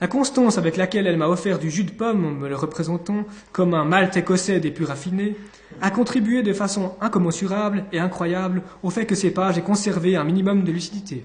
La 0.03 0.09
constance 0.09 0.59
avec 0.59 0.77
laquelle 0.77 1.07
elle 1.07 1.17
m'a 1.17 1.29
offert 1.29 1.61
du 1.61 1.71
jus 1.71 1.85
de 1.85 1.93
pomme 1.93 2.41
me 2.41 2.49
le 2.49 2.57
représentant 2.57 3.25
comme 3.53 3.73
un 3.73 3.85
malt 3.85 4.17
écossais 4.17 4.59
des 4.59 4.73
plus 4.73 4.85
raffinés 4.85 5.37
a 5.81 5.93
contribué 5.93 6.43
de 6.43 6.53
façon 6.53 6.97
incommensurable 7.01 7.85
et 7.93 8.01
incroyable 8.01 8.63
au 8.83 8.91
fait 8.91 9.07
que 9.07 9.15
ces 9.15 9.31
pages 9.31 9.59
aient 9.59 9.63
conservé 9.63 10.17
un 10.17 10.25
minimum 10.25 10.65
de 10.65 10.73
lucidité. 10.73 11.25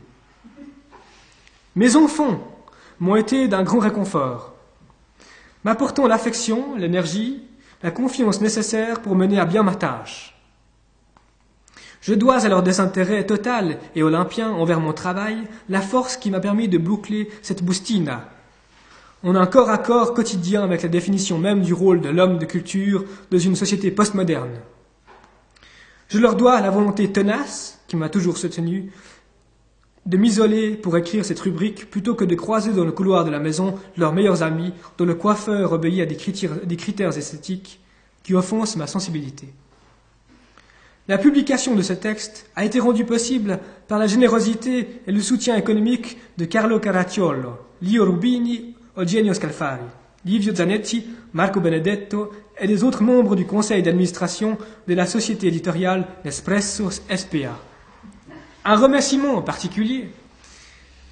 Mes 1.75 1.95
enfants 1.95 2.55
m'ont 2.99 3.15
été 3.15 3.47
d'un 3.47 3.63
grand 3.63 3.79
réconfort, 3.79 4.53
m'apportant 5.63 6.05
l'affection, 6.05 6.75
l'énergie, 6.75 7.41
la 7.81 7.89
confiance 7.89 8.41
nécessaire 8.41 9.01
pour 9.01 9.15
mener 9.15 9.39
à 9.39 9.45
bien 9.45 9.63
ma 9.63 9.73
tâche. 9.73 10.37
Je 11.99 12.13
dois 12.13 12.45
à 12.45 12.47
leur 12.47 12.61
désintérêt 12.61 13.25
total 13.25 13.79
et 13.95 14.03
olympien 14.03 14.51
envers 14.51 14.79
mon 14.79 14.93
travail 14.93 15.37
la 15.67 15.81
force 15.81 16.15
qui 16.15 16.29
m'a 16.29 16.39
permis 16.39 16.67
de 16.67 16.77
boucler 16.77 17.31
cette 17.41 17.63
boustina. 17.63 18.36
On 19.23 19.35
a 19.35 19.39
un 19.39 19.47
corps 19.47 19.69
à 19.69 19.79
corps 19.79 20.13
quotidien 20.13 20.63
avec 20.63 20.83
la 20.83 20.89
définition 20.89 21.39
même 21.39 21.61
du 21.61 21.73
rôle 21.73 22.01
de 22.01 22.09
l'homme 22.09 22.37
de 22.37 22.45
culture 22.45 23.03
dans 23.31 23.39
une 23.39 23.55
société 23.55 23.89
postmoderne. 23.89 24.59
Je 26.09 26.19
leur 26.19 26.35
dois 26.35 26.61
la 26.61 26.69
volonté 26.69 27.11
tenace, 27.11 27.79
qui 27.87 27.95
m'a 27.95 28.09
toujours 28.09 28.37
soutenu, 28.37 28.91
de 30.05 30.17
m'isoler 30.17 30.75
pour 30.75 30.95
écrire 30.95 31.25
cette 31.25 31.39
rubrique 31.39 31.89
plutôt 31.89 32.15
que 32.15 32.23
de 32.23 32.35
croiser 32.35 32.71
dans 32.71 32.85
le 32.85 32.93
couloir 32.93 33.25
de 33.25 33.31
la 33.31 33.39
maison 33.39 33.75
leurs 33.97 34.13
meilleurs 34.13 34.43
amis 34.43 34.71
dont 34.97 35.03
le 35.03 35.15
coiffeur 35.15 35.73
obéit 35.73 36.01
à 36.01 36.05
des 36.05 36.15
critères, 36.15 36.65
des 36.65 36.77
critères 36.77 37.17
esthétiques 37.17 37.81
qui 38.23 38.33
offensent 38.33 38.77
ma 38.77 38.87
sensibilité. 38.87 39.53
La 41.09 41.17
publication 41.17 41.75
de 41.75 41.81
ce 41.81 41.93
texte 41.93 42.49
a 42.55 42.63
été 42.63 42.79
rendue 42.79 43.05
possible 43.05 43.59
par 43.87 43.99
la 43.99 44.07
générosité 44.07 45.01
et 45.07 45.11
le 45.11 45.21
soutien 45.21 45.55
économique 45.55 46.17
de 46.37 46.45
Carlo 46.45 46.79
Caracciolo, 46.79 47.57
Lio 47.81 48.05
Rubini, 48.05 48.76
Eugenio 48.97 49.31
Scalfari, 49.33 49.83
Livio 50.25 50.55
Zanetti, 50.55 51.05
Marco 51.33 51.59
Benedetto 51.59 52.31
et 52.59 52.65
des 52.65 52.83
autres 52.83 53.03
membres 53.03 53.35
du 53.35 53.45
conseil 53.45 53.83
d'administration 53.83 54.57
de 54.87 54.95
la 54.95 55.05
société 55.05 55.47
éditoriale 55.47 56.07
Nespresso 56.25 56.89
SPA. 56.89 57.59
Un 58.65 58.75
remerciement 58.75 59.35
en 59.35 59.43
particulier 59.43 60.09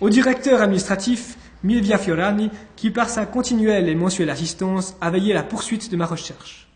au 0.02 0.10
directeur 0.10 0.62
administratif 0.62 1.38
Milvia 1.64 2.00
Fiorani, 2.00 2.50
qui 2.76 2.90
par 2.90 3.08
sa 3.10 3.28
continuelle 3.28 3.88
et 3.88 3.96
mensuelle 3.96 4.32
assistance 4.32 4.96
a 5.00 5.12
veillé 5.12 5.34
à 5.34 5.36
la 5.36 5.44
poursuite 5.44 5.92
de 5.92 5.96
ma 5.96 6.08
recherche. 6.08 6.68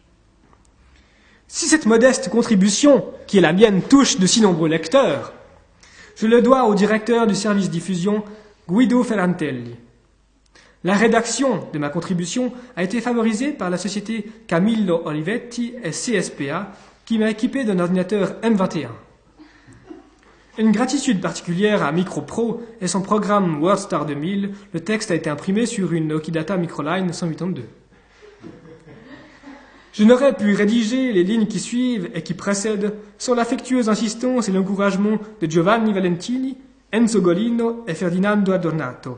Si 1.48 1.66
cette 1.66 1.88
modeste 1.88 2.30
contribution, 2.30 3.04
qui 3.26 3.40
est 3.40 3.42
la 3.42 3.54
mienne, 3.54 3.82
touche 3.82 4.20
de 4.20 4.28
si 4.28 4.42
nombreux 4.42 4.70
lecteurs, 4.70 5.34
je 6.16 6.28
le 6.28 6.44
dois 6.44 6.66
au 6.66 6.76
directeur 6.76 7.26
du 7.26 7.34
service 7.34 7.72
diffusion 7.72 8.24
Guido 8.70 9.04
Ferrantelli. 9.04 9.76
La 10.86 10.94
rédaction 10.94 11.68
de 11.74 11.80
ma 11.80 11.90
contribution 11.90 12.54
a 12.78 12.84
été 12.84 13.02
favorisée 13.02 13.52
par 13.52 13.70
la 13.70 13.78
société 13.78 14.32
Camillo 14.48 15.02
Olivetti 15.04 15.74
et 15.84 15.90
CSPA, 15.90 16.72
qui 17.06 17.18
m'a 17.18 17.30
équipé 17.30 17.66
d'un 17.66 17.80
ordinateur 17.80 18.36
M21. 18.44 18.88
Une 20.58 20.72
gratitude 20.72 21.20
particulière 21.20 21.84
à 21.84 21.92
MicroPro 21.92 22.62
et 22.80 22.88
son 22.88 23.02
programme 23.02 23.62
WordStar 23.62 24.06
2000, 24.06 24.52
le 24.74 24.80
texte 24.80 25.12
a 25.12 25.16
été 25.16 25.30
imprimé 25.30 25.66
sur 25.66 25.92
une 25.92 26.14
Okidata 26.14 26.56
Microline 26.56 27.12
182. 27.12 27.64
Je 29.92 30.04
n'aurais 30.06 30.34
pu 30.34 30.54
rédiger 30.54 31.12
les 31.12 31.24
lignes 31.24 31.48
qui 31.48 31.60
suivent 31.60 32.10
et 32.14 32.22
qui 32.22 32.34
précèdent 32.34 32.94
sans 33.18 33.36
l'affectueuse 33.36 33.90
insistance 33.90 34.48
et 34.48 34.54
l'encouragement 34.54 35.18
de 35.42 35.50
Giovanni 35.50 35.92
Valentini, 35.92 36.58
Enzo 36.92 37.22
Golino 37.22 37.84
et 37.88 37.96
Ferdinando 37.96 38.52
Adornato, 38.52 39.18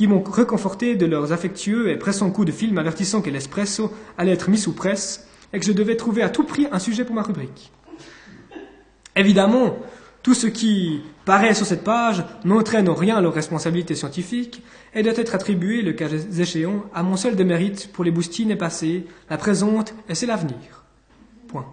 qui 0.00 0.06
m'ont 0.06 0.22
reconforté 0.22 0.96
de 0.96 1.04
leurs 1.04 1.30
affectueux 1.30 1.90
et 1.90 1.96
pressants 1.98 2.30
coups 2.30 2.46
de 2.46 2.52
film 2.52 2.78
avertissant 2.78 3.20
que 3.20 3.28
l'espresso 3.28 3.92
allait 4.16 4.32
être 4.32 4.48
mis 4.48 4.56
sous 4.56 4.72
presse 4.72 5.28
et 5.52 5.60
que 5.60 5.66
je 5.66 5.72
devais 5.72 5.94
trouver 5.94 6.22
à 6.22 6.30
tout 6.30 6.44
prix 6.44 6.66
un 6.72 6.78
sujet 6.78 7.04
pour 7.04 7.14
ma 7.14 7.20
rubrique. 7.20 7.70
Évidemment, 9.14 9.76
Tout 10.22 10.34
ce 10.34 10.46
qui 10.46 11.02
paraît 11.26 11.52
sur 11.54 11.66
cette 11.66 11.84
page 11.84 12.24
n'entraîne 12.44 12.88
en 12.88 12.94
rien 12.94 13.20
leur 13.20 13.34
responsabilité 13.34 13.94
scientifique 13.94 14.62
et 14.94 15.02
doit 15.02 15.16
être 15.16 15.34
attribué, 15.34 15.82
le 15.82 15.92
cas 15.92 16.08
échéant, 16.08 16.84
à 16.94 17.02
mon 17.02 17.16
seul 17.16 17.36
démérite 17.36 17.90
pour 17.92 18.04
les 18.04 18.10
boustines 18.10 18.56
passées, 18.56 19.06
la 19.30 19.36
présente 19.36 19.94
et 20.08 20.14
c'est 20.14 20.26
l'avenir. 20.26 20.84
Point. 21.48 21.66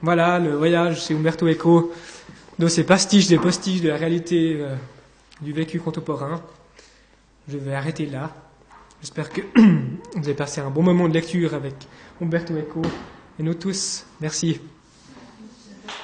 Voilà 0.00 0.38
le 0.38 0.56
voyage 0.56 1.06
chez 1.06 1.14
Umberto 1.14 1.46
Eco 1.46 1.92
de 2.58 2.66
ces 2.66 2.84
pastiches 2.84 3.28
des 3.28 3.38
postiches 3.38 3.82
de 3.82 3.90
la 3.90 3.96
réalité 3.96 4.58
euh, 4.60 4.74
du 5.40 5.52
vécu 5.52 5.80
contemporain. 5.80 6.40
Je 7.48 7.56
vais 7.58 7.74
arrêter 7.74 8.06
là. 8.06 8.34
J'espère 9.00 9.30
que 9.30 9.40
vous 9.56 10.18
avez 10.24 10.34
passé 10.34 10.60
un 10.60 10.70
bon 10.70 10.82
moment 10.82 11.08
de 11.08 11.14
lecture 11.14 11.54
avec 11.54 11.74
Umberto 12.20 12.54
Eco 12.54 12.82
et 13.38 13.42
nous 13.42 13.54
tous. 13.54 14.04
Merci. 14.20 14.60